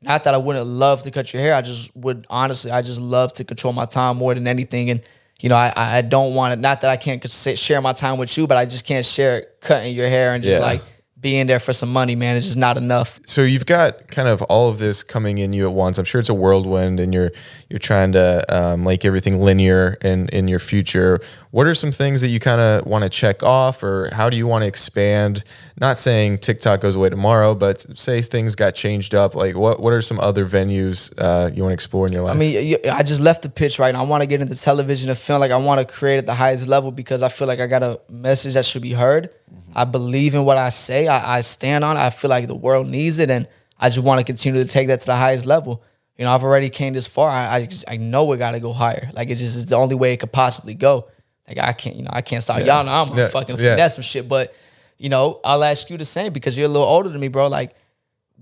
[0.03, 1.55] not that I wouldn't love to cut your hair.
[1.55, 4.91] I just would honestly, I just love to control my time more than anything.
[4.91, 5.01] And
[5.41, 6.61] you know, I I don't want to.
[6.61, 9.95] Not that I can't share my time with you, but I just can't share cutting
[9.95, 10.65] your hair and just Yeah.
[10.65, 10.83] like
[11.21, 12.37] being there for some money, man.
[12.37, 13.21] It's just not enough.
[13.27, 15.99] so you've got kind of all of this coming in you at once.
[15.99, 17.33] I'm sure it's a whirlwind, and you're
[17.69, 21.21] you're trying to um, make everything linear in in your future.
[21.51, 24.37] What are some things that you kind of want to check off, or how do
[24.37, 25.45] you want to expand?
[25.81, 29.35] Not saying TikTok goes away tomorrow, but say things got changed up.
[29.35, 32.37] Like what what are some other venues uh, you want to explore in your life?
[32.37, 34.03] I mean, I just left the pitch right now.
[34.03, 35.41] I want to get into television and film.
[35.41, 37.83] Like I want to create at the highest level because I feel like I got
[37.83, 39.31] a message that should be heard.
[39.75, 41.07] I believe in what I say.
[41.07, 41.97] I, I stand on.
[41.97, 42.01] it.
[42.01, 43.47] I feel like the world needs it, and
[43.79, 45.83] I just want to continue to take that to the highest level.
[46.17, 47.31] You know, I've already came this far.
[47.31, 49.11] I I, just, I know it got to go higher.
[49.15, 51.07] Like it's just it's the only way it could possibly go.
[51.47, 52.59] Like I can't, you know, I can't stop.
[52.65, 53.25] Y'all know I'm Yeah.
[53.27, 53.73] a fucking Yeah.
[53.75, 54.55] finesse some shit, but
[54.99, 57.47] you know, I'll ask you the same because you're a little older than me, bro.
[57.47, 57.77] Like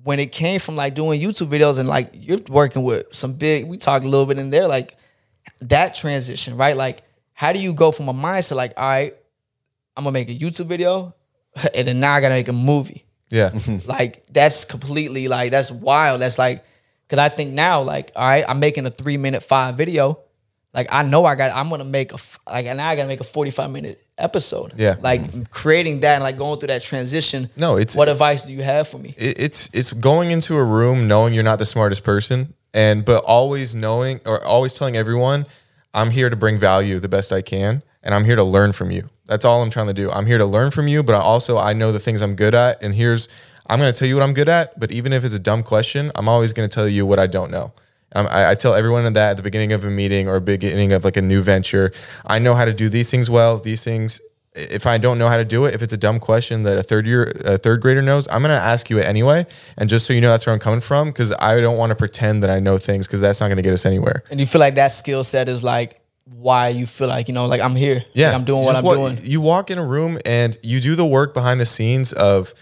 [0.04, 3.66] when it came from like doing YouTube videos and like you're working with some big,
[3.66, 4.96] we talked a little bit in there, like
[5.60, 6.76] that transition, right?
[6.76, 7.02] Like,
[7.34, 9.14] how do you go from a mindset like, all right,
[9.96, 11.14] I'm gonna make a YouTube video,
[11.74, 13.04] and then now I gotta make a movie?
[13.30, 13.50] yeah,
[13.86, 16.20] like that's completely like that's wild.
[16.20, 16.64] That's like,
[17.08, 20.20] cause I think now like, all right, I'm making a three minute five video.
[20.74, 22.18] Like I know I got, I'm gonna make a
[22.48, 24.74] like and now I gotta make a 45 minute episode.
[24.76, 24.96] Yeah.
[25.00, 25.44] like mm-hmm.
[25.44, 27.48] creating that and like going through that transition.
[27.56, 29.14] No, it's- what advice do you have for me?
[29.16, 33.24] it, it's it's going into a room knowing you're not the smartest person and but
[33.24, 35.46] always knowing or always telling everyone
[35.94, 38.90] i'm here to bring value the best i can and i'm here to learn from
[38.92, 41.20] you that's all i'm trying to do i'm here to learn from you but I
[41.20, 43.28] also i know the things i'm good at and here's
[43.66, 45.62] i'm going to tell you what i'm good at but even if it's a dumb
[45.62, 47.72] question i'm always going to tell you what i don't know
[48.14, 51.04] um, I, I tell everyone that at the beginning of a meeting or beginning of
[51.04, 51.92] like a new venture
[52.26, 54.20] i know how to do these things well these things
[54.56, 56.82] if I don't know how to do it, if it's a dumb question that a
[56.82, 59.46] third year, a third grader knows, I'm gonna ask you it anyway.
[59.76, 61.94] And just so you know, that's where I'm coming from, because I don't want to
[61.94, 64.24] pretend that I know things, because that's not gonna get us anywhere.
[64.30, 67.46] And you feel like that skill set is like why you feel like you know,
[67.46, 68.04] like I'm here.
[68.12, 69.20] Yeah, Like, I'm doing what I'm wa- doing.
[69.22, 72.52] You walk in a room and you do the work behind the scenes of,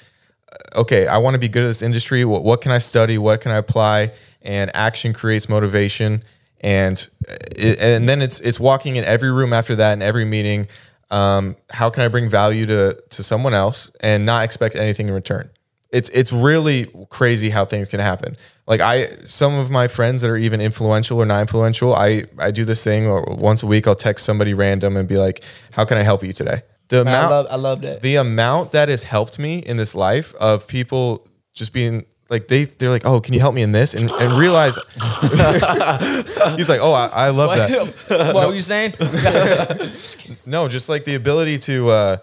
[0.52, 2.24] uh, okay, I want to be good at this industry.
[2.24, 3.16] What, what can I study?
[3.18, 4.12] What can I apply?
[4.42, 6.22] And action creates motivation.
[6.60, 10.24] And uh, it, and then it's it's walking in every room after that in every
[10.24, 10.66] meeting.
[11.10, 15.14] Um, how can I bring value to to someone else and not expect anything in
[15.14, 15.50] return?
[15.94, 18.36] It's it's really crazy how things can happen.
[18.66, 22.50] Like I, some of my friends that are even influential or not influential, I I
[22.50, 25.42] do this thing or once a week I'll text somebody random and be like,
[25.72, 28.02] "How can I help you today?" The Man, I amount love I love that.
[28.02, 32.64] the amount that has helped me in this life of people just being like they
[32.64, 33.94] they're like, oh, can you help me in this?
[33.94, 34.76] And and realize
[36.56, 37.68] he's like, oh, I, I love What,
[38.08, 38.34] that.
[38.34, 38.94] what were you saying?
[40.46, 42.16] No, just like the ability to uh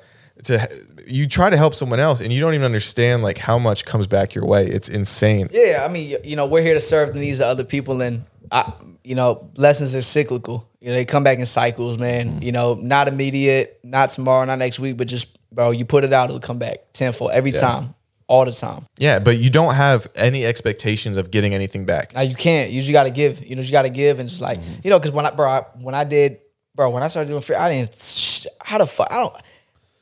[0.44, 0.68] to
[1.12, 4.08] you try to help someone else and you don't even understand like how much comes
[4.08, 4.66] back your way.
[4.66, 5.50] It's insane.
[5.52, 8.26] Yeah, I mean, you know, we're here to serve the needs of other people, and
[8.52, 8.72] I,
[9.04, 10.68] you know, lessons are cyclical.
[10.80, 12.28] You know, they come back in cycles, man.
[12.28, 12.44] Mm-hmm.
[12.44, 16.14] You know, not immediate, not tomorrow, not next week, but just, bro, you put it
[16.14, 17.94] out, it'll come back tenfold every time,
[18.28, 18.86] all the time.
[18.98, 22.14] Yeah, but you don't have any expectations of getting anything back.
[22.14, 22.72] Now you can't.
[22.72, 23.46] You just got to give.
[23.46, 24.82] You know, you got to give, and just like mm-hmm.
[24.84, 26.40] you know, because when I, bro, I, when I did,
[26.76, 28.48] bro, when I started doing free, I didn't.
[28.62, 29.12] How the fuck?
[29.12, 29.36] I don't.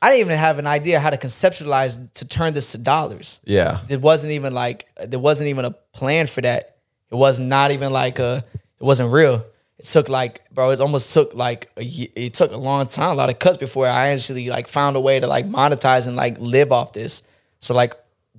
[0.02, 3.40] I didn't even have an idea how to conceptualize to turn this to dollars.
[3.44, 3.80] Yeah.
[3.88, 6.76] It wasn't even like there wasn't even a plan for that.
[7.10, 8.44] It was not even like a.
[8.54, 9.44] It wasn't real.
[9.78, 10.70] It took like, bro.
[10.70, 13.86] It almost took like a, it took a long time, a lot of cuts before
[13.86, 17.22] I actually like found a way to like monetize and like live off this.
[17.58, 17.94] So like,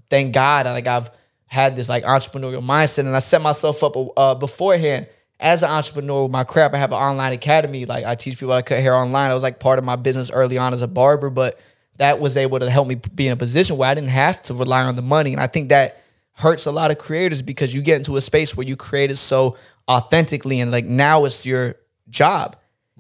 [0.10, 1.12] thank God, like I've
[1.46, 5.08] had this like entrepreneurial mindset, and I set myself up uh, beforehand
[5.42, 6.74] as an entrepreneur with my crap.
[6.74, 7.86] I have an online academy.
[7.86, 9.32] Like I teach people how to cut hair online.
[9.32, 11.60] I was like part of my business early on as a barber, but
[11.98, 14.54] that was able to help me be in a position where I didn't have to
[14.54, 15.34] rely on the money.
[15.34, 16.02] And I think that
[16.34, 19.18] hurts a lot of creators because you get into a space where you create it
[19.18, 19.58] so
[19.90, 21.76] authentically and like now it's your
[22.10, 22.56] job.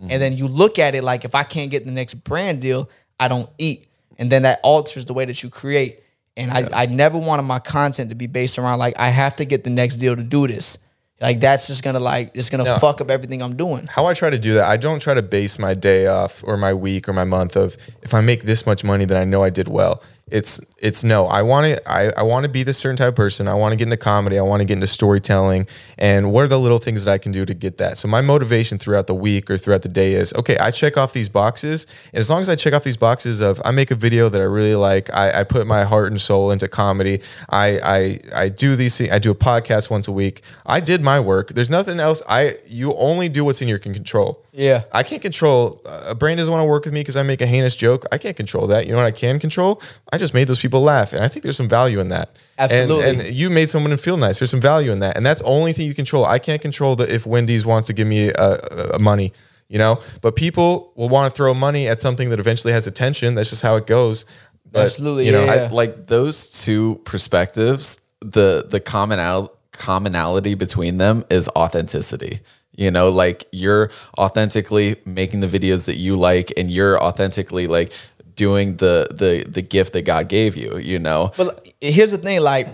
[0.09, 2.89] And then you look at it like if I can't get the next brand deal,
[3.19, 3.87] I don't eat.
[4.17, 5.99] And then that alters the way that you create.
[6.35, 9.45] And I, I never wanted my content to be based around like I have to
[9.45, 10.79] get the next deal to do this.
[11.21, 12.79] Like that's just gonna like it's gonna Yeah.
[12.79, 13.85] fuck up everything I'm doing.
[13.87, 16.57] How I try to do that, I don't try to base my day off or
[16.57, 19.43] my week or my month of if I make this much money, then I know
[19.43, 20.01] I did well.
[20.31, 21.25] It's it's no.
[21.25, 23.49] I want to I, I want to be this certain type of person.
[23.49, 24.39] I want to get into comedy.
[24.39, 25.67] I want to get into storytelling.
[25.97, 27.97] And what are the little things that I can do to get that?
[27.97, 30.57] So my motivation throughout the week or throughout the day is okay.
[30.57, 33.61] I check off these boxes, and as long as I check off these boxes of
[33.65, 36.49] I make a video that I really like, I, I put my heart and soul
[36.49, 37.21] into comedy.
[37.49, 39.11] I I I do these things.
[39.11, 40.41] I do a podcast once a week.
[40.65, 41.49] I did my work.
[41.49, 42.21] There's nothing else.
[42.29, 44.45] I you only do what's in your control.
[44.53, 44.83] Yeah.
[44.91, 45.81] I can't control.
[45.85, 48.05] Uh, a brain doesn't want to work with me because I make a heinous joke.
[48.11, 48.85] I can't control that.
[48.85, 49.81] You know what I can control?
[50.11, 52.35] I just made those people laugh, and I think there's some value in that.
[52.57, 53.27] Absolutely.
[53.27, 54.39] And, you made someone feel nice.
[54.39, 56.25] There's some value in that, and that's the only thing you control.
[56.25, 59.33] I can't control the if Wendy's wants to give me uh, uh, money.
[59.69, 63.35] You know, but people will want to throw money at something that eventually has attention.
[63.35, 64.25] That's just how it goes.
[64.69, 65.53] But, Absolutely, You know, yeah.
[65.53, 72.41] I, like those two perspectives, the the commonal commonality between them is authenticity.
[72.73, 77.91] You know, like you're authentically making the videos that you like, and you're authentically like
[78.35, 80.77] doing the the the gift that God gave you.
[80.77, 82.69] You know, But here's the thing, like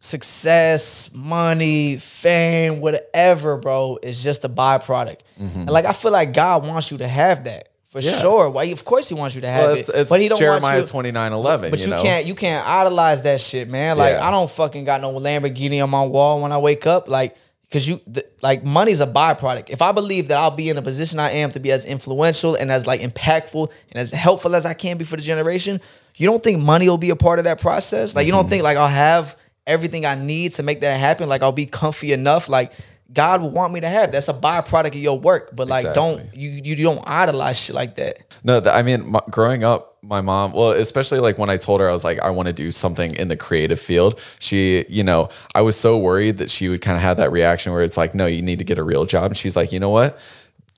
[0.00, 5.18] success, money, fame, whatever, bro, is just a byproduct.
[5.40, 5.60] Mm-hmm.
[5.60, 8.20] And like I feel like God wants you to have that for Yeah.
[8.20, 8.50] sure.
[8.50, 8.64] Why?
[8.64, 10.78] Of course, He wants you to have well, it, it's, it's but He don't Jeremiah
[10.78, 10.90] want you.
[10.90, 11.70] twenty nine eleven.
[11.70, 12.02] But you, you, know?
[12.02, 13.96] can't you can't idolize that shit, man.
[13.96, 14.26] Like Yeah.
[14.26, 17.36] I don't fucking got no Lamborghini on my wall when I wake up, like
[17.72, 19.70] because you th- like money's a byproduct.
[19.70, 22.54] If I believe that I'll be in a position I am to be as influential
[22.54, 25.80] and as like impactful and as helpful as I can be for the generation,
[26.18, 28.14] you don't think money will be a part of that process?
[28.14, 28.42] Like you Mm-hmm.
[28.42, 31.30] don't think like I'll have everything I need to make that happen?
[31.30, 32.72] Like I'll be comfy enough, like.
[33.12, 34.12] God would want me to have.
[34.12, 37.96] That's a byproduct of your work, but like, don't you you don't idolize shit like
[37.96, 38.18] that.
[38.44, 41.80] No, th- I mean, my, growing up, my mom, well, especially like when I told
[41.80, 45.04] her I was like, I want to do something in the creative field, she, you
[45.04, 47.96] know, I was so worried that she would kind of have that reaction where it's
[47.96, 49.26] like, no, you need to get a real job.
[49.26, 50.18] And she's like, you know what?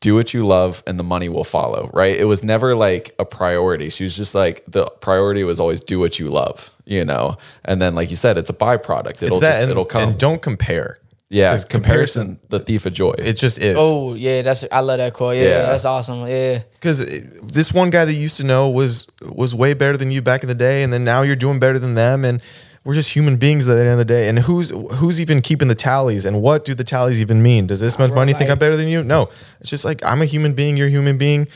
[0.01, 2.15] Do what you love and the money will follow, right?
[2.15, 3.89] It was never like a priority.
[3.89, 7.39] She was just like, the priority was always do what you love, you know?
[7.65, 9.23] And then, like you said, it's a byproduct.
[9.23, 10.11] It'll it's that just, and, it'll come.
[10.11, 10.99] and don't compare.
[11.35, 11.51] Yeah.
[11.53, 13.15] 'Cause Comparison, the thief of joy.
[13.19, 13.77] It just is.
[13.79, 15.37] Oh yeah, that's I love that quote.
[15.37, 15.63] Yeah, Yeah.
[15.67, 16.27] that's awesome.
[16.29, 16.61] Yeah.
[16.81, 16.99] because
[17.43, 20.43] this one guy that you used to know was was way better than you back
[20.43, 22.41] in the day, and then now you're doing better than them, and
[22.85, 24.29] we're just human beings at the end of the day.
[24.29, 24.71] And who's
[25.01, 27.67] who's even keeping the tallies, and what do the tallies even mean?
[27.67, 29.03] Does this much money think I'm better than you?
[29.03, 29.29] No,
[29.61, 31.49] it's just like I'm a human being, you're a human being,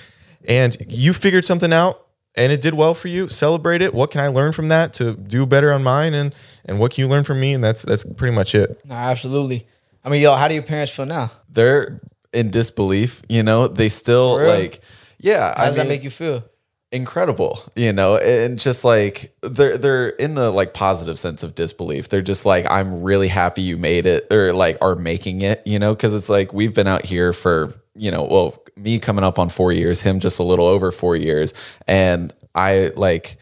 [0.46, 2.00] and you figured something out.
[2.38, 3.28] And it did well for you.
[3.28, 3.92] Celebrate it.
[3.92, 6.14] What can I learn from that to do better on mine?
[6.14, 6.34] And
[6.64, 7.52] and what can you learn from me?
[7.52, 8.80] And that's that's pretty much it.
[8.84, 9.66] No, absolutely.
[10.04, 11.30] I mean, yo, how do your parents feel now?
[11.50, 12.00] They're
[12.32, 13.66] in disbelief, you know?
[13.68, 14.80] They still For like,
[15.18, 15.52] yeah.
[15.56, 16.44] How I does mean, that make you feel?
[16.90, 22.08] incredible you know and just like they're they're in the like positive sense of disbelief
[22.08, 25.78] they're just like i'm really happy you made it or like are making it you
[25.78, 29.38] know because it's like we've been out here for you know well me coming up
[29.38, 31.52] on four years him just a little over four years
[31.86, 33.36] and i like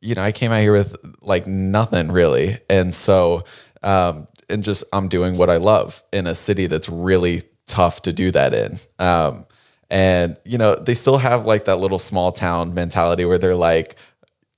[0.00, 3.44] you know i came out here with like nothing really and so
[3.82, 8.12] um and just i'm doing what i love in a city that's really tough to
[8.12, 9.46] do that in um
[9.90, 13.96] and you know they still have like that little small town mentality where they're like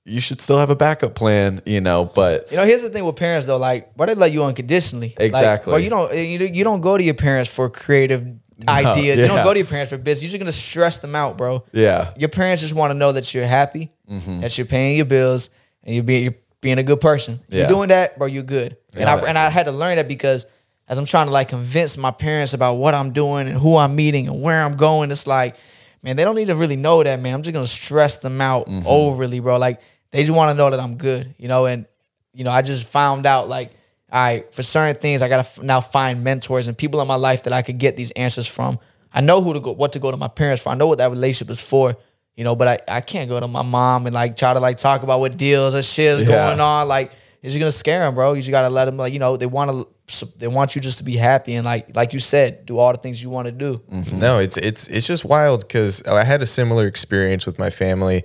[0.07, 2.05] you should still have a backup plan, you know.
[2.05, 5.15] But You know, here's the thing with parents though, like, bro, they love you unconditionally.
[5.17, 5.71] Like, Exactly.
[5.71, 8.23] bro, you don't you, don't- you don't go to your parents for creative
[8.67, 9.19] ideas.
[9.19, 10.23] You don't go to your parents for business.
[10.23, 11.63] You're just gonna stress them out, bro.
[11.71, 14.41] yeah, Your parents just want to know that you're happy, mm-hmm.
[14.41, 15.49] that you're paying your bills,
[15.83, 17.39] and you're being you're being a good person.
[17.49, 18.27] You're doing that, bro.
[18.27, 18.77] You're good.
[18.95, 20.45] And I and I had to learn that because
[20.87, 23.95] as I'm trying to like convince my parents about what I'm doing and who I'm
[23.95, 25.55] meeting and where I'm going, it's like,
[26.03, 27.33] man, they don't need to really know that, man.
[27.33, 28.87] I'm just gonna stress them out mm-hmm.
[28.87, 29.57] overly, bro.
[29.57, 29.81] Like
[30.11, 31.65] they just want to know that I'm good, you know.
[31.65, 31.85] And
[32.33, 33.71] you know, I just found out like,
[34.11, 37.15] all right, for certain things, I gotta f- now find mentors and people in my
[37.15, 38.79] life that I could get these answers from.
[39.13, 40.69] I know who to go, what to go to my parents for.
[40.69, 41.95] I know what that relationship is for,
[42.35, 42.55] you know.
[42.55, 45.19] But I, I can't go to my mom and like try to like talk about
[45.21, 46.47] what deals or shit is Yeah.
[46.49, 46.87] going on.
[46.87, 48.33] Like it's just gonna scare them, bro.
[48.33, 49.71] You just gotta let them like you know they want
[50.07, 52.91] to they want you just to be happy and like like you said, do all
[52.91, 53.81] the things you want to do.
[53.91, 54.19] Mm-hmm.
[54.19, 58.23] No, it's it's it's just wild because I had a similar experience with my family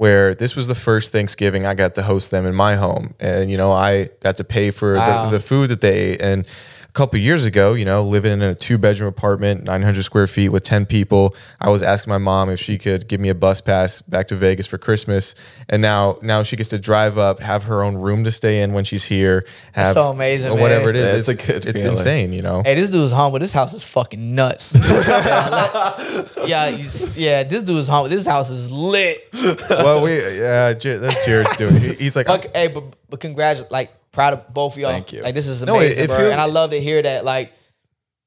[0.00, 3.50] where this was the first Thanksgiving I got to host them in my home, and
[3.50, 5.24] you know I got to pay for Wow.
[5.26, 6.22] the, the food that they ate.
[6.22, 6.46] And
[6.90, 10.48] a couple years ago, you know, living in a two bedroom apartment, 900 square feet
[10.48, 13.60] with 10 people, I was asking my mom if she could give me a bus
[13.60, 15.36] pass back to Vegas for Christmas,
[15.68, 18.72] and now now she gets to drive up, have her own room to stay in
[18.72, 20.96] when she's here, have so amazing, whatever man.
[20.96, 21.12] it is.
[21.12, 21.96] Yeah, it's it's a good It's feeling.
[21.96, 22.62] insane, you know.
[22.64, 23.38] Hey, this dude's humble.
[23.38, 24.74] This house is fucking nuts.
[24.74, 28.08] yeah, let- yeah, he's- yeah, this dude's humble.
[28.10, 29.28] This house is lit.
[29.70, 31.76] well, we yeah, J- that's Jared's doing.
[31.80, 34.90] He- He's like, But, hey, but, but congratulations, like proud of both of y'all.
[34.92, 35.22] Thank you.
[35.22, 36.16] Like this is No, it- amazing, it bro.
[36.16, 37.24] feels- and I love to hear that.
[37.24, 37.52] Like,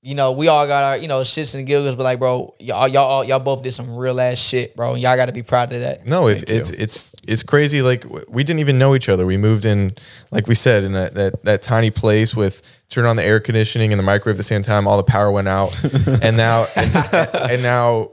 [0.06, 2.90] you know, we all got our, you know, shits and giggles, but like, bro, y'all,
[2.90, 4.92] y'all, y'all both did some real ass shit, bro.
[4.94, 6.06] And y'all got to be proud of that.
[6.06, 7.82] No, it, it's it's it's crazy.
[7.82, 9.26] Like we didn't even know each other.
[9.26, 9.94] We moved in,
[10.30, 13.94] like we said, in that that, that tiny place with turn on the air conditioning
[13.94, 14.88] and the microwave at the same time.
[14.90, 15.74] All the power went out,
[16.22, 16.94] and now and,
[17.34, 18.10] and now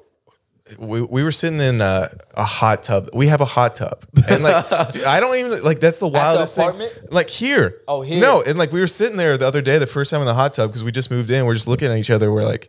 [0.78, 3.08] we, we were sitting in a, a hot tub.
[3.14, 6.54] We have a hot tub, and like dude, I don't even like that's the wildest
[6.54, 6.62] thing.
[6.68, 7.12] apartment?
[7.12, 8.20] Like here, Oh, here.
[8.20, 10.34] No, and like we were sitting there the other day, the first time in the
[10.34, 11.44] hot tub because we just moved in.
[11.46, 12.30] We're just looking at each other.
[12.32, 12.68] We're like.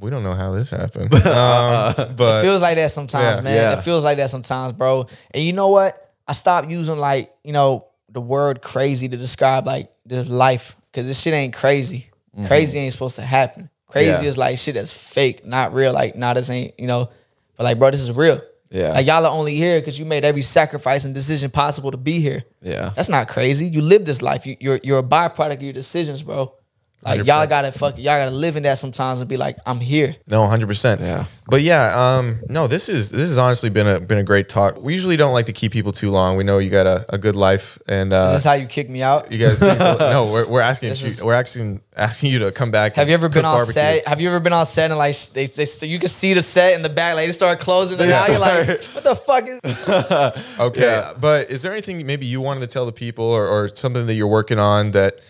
[0.00, 3.42] We don't know how this happened, um, but It feels like that sometimes, Yeah.
[3.44, 3.54] man.
[3.54, 3.78] Yeah.
[3.78, 5.06] It feels like that sometimes, bro.
[5.30, 6.12] And you know what?
[6.26, 10.76] I stopped using like, you know, the word crazy to describe like this life.
[10.92, 12.10] Cause this shit ain't crazy.
[12.48, 13.70] Crazy ain't supposed to happen.
[13.94, 14.10] Crazy.
[14.24, 14.28] Yeah.
[14.28, 15.92] is like shit that's fake, not real.
[15.92, 17.10] Like, nah, this ain't, you know,
[17.56, 18.42] but like, bro, this is real.
[18.68, 18.90] Yeah.
[18.90, 22.18] Like y'all are only here because you made every sacrifice and decision possible to be
[22.18, 22.42] here.
[22.60, 22.90] Yeah.
[22.96, 23.66] That's not crazy.
[23.66, 24.46] You live this life.
[24.46, 26.52] You, you're you're a byproduct of your decisions, bro.
[27.04, 30.16] Like y'all gotta fuck y'all gotta live in that sometimes and be like, I'm here.
[30.26, 31.00] No, hundred percent.
[31.00, 31.26] Yeah.
[31.46, 34.80] But yeah, um, no, this is this has honestly been a been a great talk.
[34.80, 36.36] We usually don't like to keep people too long.
[36.36, 38.66] We know you got a, a good life, and Is uh, this is how you
[38.66, 39.30] kick me out?
[39.30, 39.60] you guys.
[39.98, 42.96] no, we're, we're asking you, is- we're asking asking you to come back.
[42.96, 43.72] Have you ever been on barbecue.
[43.74, 44.08] set?
[44.08, 46.42] Have you ever been on set and like they, they so you can see the
[46.42, 48.30] set in the back, like they start closing it out.
[48.30, 50.58] You're like, what the fuck is?
[50.60, 51.12] Okay, Yeah.
[51.20, 54.14] but is there anything maybe you wanted to tell the people, or, or something that
[54.14, 55.20] you're working on that,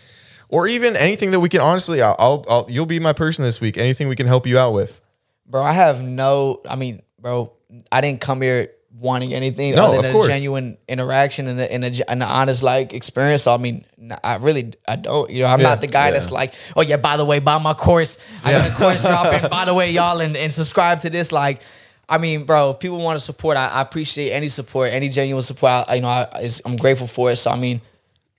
[0.48, 3.60] or even anything that we can honestly, I'll, I'll, I'll you'll be my person this
[3.60, 3.76] week.
[3.78, 5.00] Anything we can help you out with?
[5.46, 6.60] Bro, I have no.
[6.68, 7.52] I mean, bro,
[7.92, 11.84] I didn't come here wanting anything No, other than a genuine interaction and a, and,
[11.84, 13.42] a, and an honest like experience.
[13.42, 13.84] So I mean,
[14.22, 15.30] I really I don't.
[15.30, 17.58] You know, I'm Yeah, not the guy that's like, oh yeah, by the way, buy
[17.58, 18.18] my course.
[18.44, 19.50] I got a course dropping.
[19.50, 21.32] By the way, y'all, and, and subscribe to this.
[21.32, 21.60] Like,
[22.08, 25.42] I mean, bro, if people want to support, I, I appreciate any support, any genuine
[25.42, 25.86] support.
[25.88, 27.36] I, you know, I, I'm grateful for it.
[27.36, 27.80] So I mean,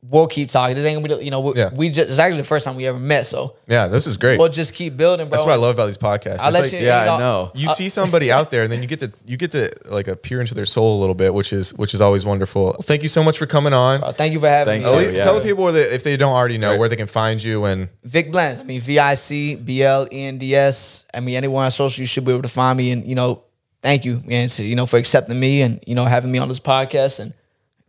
[0.09, 0.75] we'll keep talking.
[0.75, 1.69] This ain't gonna be, the- you know, we, Yeah.
[1.73, 3.25] we just it's actually the first time we ever met.
[3.25, 4.37] So Yeah, this is great.
[4.39, 5.37] we'll just keep building, bro.
[5.37, 6.39] That's what I love about these podcasts.
[6.39, 6.79] I'll It's let like- you.
[6.79, 7.51] yeah, you I know.
[7.55, 10.41] you see somebody out there and then you get to you get to like appear
[10.41, 13.23] into their soul a little bit which is which is always wonderful thank you so
[13.23, 14.89] much for coming on Uh, Thank you for having Thank me.
[14.89, 14.93] you.
[14.93, 15.03] At man.
[15.05, 15.23] least yeah.
[15.23, 16.79] tell the people where they, if they don't already know Right.
[16.79, 18.59] where they can find you and Vic Blends.
[18.59, 21.05] I mean, V I C B L E N D S.
[21.13, 22.91] I mean, anyone on social, you should be able to find me.
[22.91, 23.41] And you know,
[23.81, 26.47] thank you, man, to, you know, for accepting me and you know having me on
[26.47, 27.19] this podcast.
[27.19, 27.33] And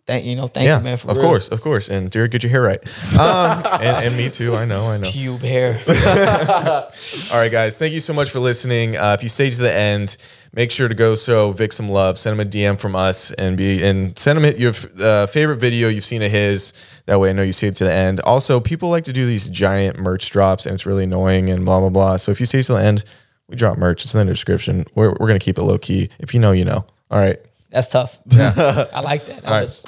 [0.07, 0.97] thank you know, thank yeah you, man.
[0.97, 1.27] For of real.
[1.27, 1.89] course of course.
[1.89, 2.81] And dear get your hair right.
[3.19, 5.09] Um, and, and me too i know i know.
[5.09, 5.81] Pube hair.
[7.33, 8.97] all right guys thank you so much for listening.
[8.97, 10.17] Uh, if you stay to the end
[10.53, 12.19] make sure to go show vic some love.
[12.19, 15.89] Send him a dm from us and be and send him your uh, favorite video
[15.89, 16.73] you've seen of his.
[17.07, 18.21] That way i know you see it to the end.
[18.21, 21.81] Also people like to do these giant merch drops and it's really annoying and blah
[21.81, 22.17] blah blah.
[22.17, 23.05] So if you stay to the end
[23.49, 24.05] we drop merch.
[24.05, 24.87] It's in the description.
[24.95, 26.85] We're, we're gonna keep it low key if you know you know.
[27.11, 27.39] All right
[27.77, 28.19] That's tough.
[28.33, 29.43] I like that.
[29.43, 29.61] That All right.
[29.61, 29.85] was-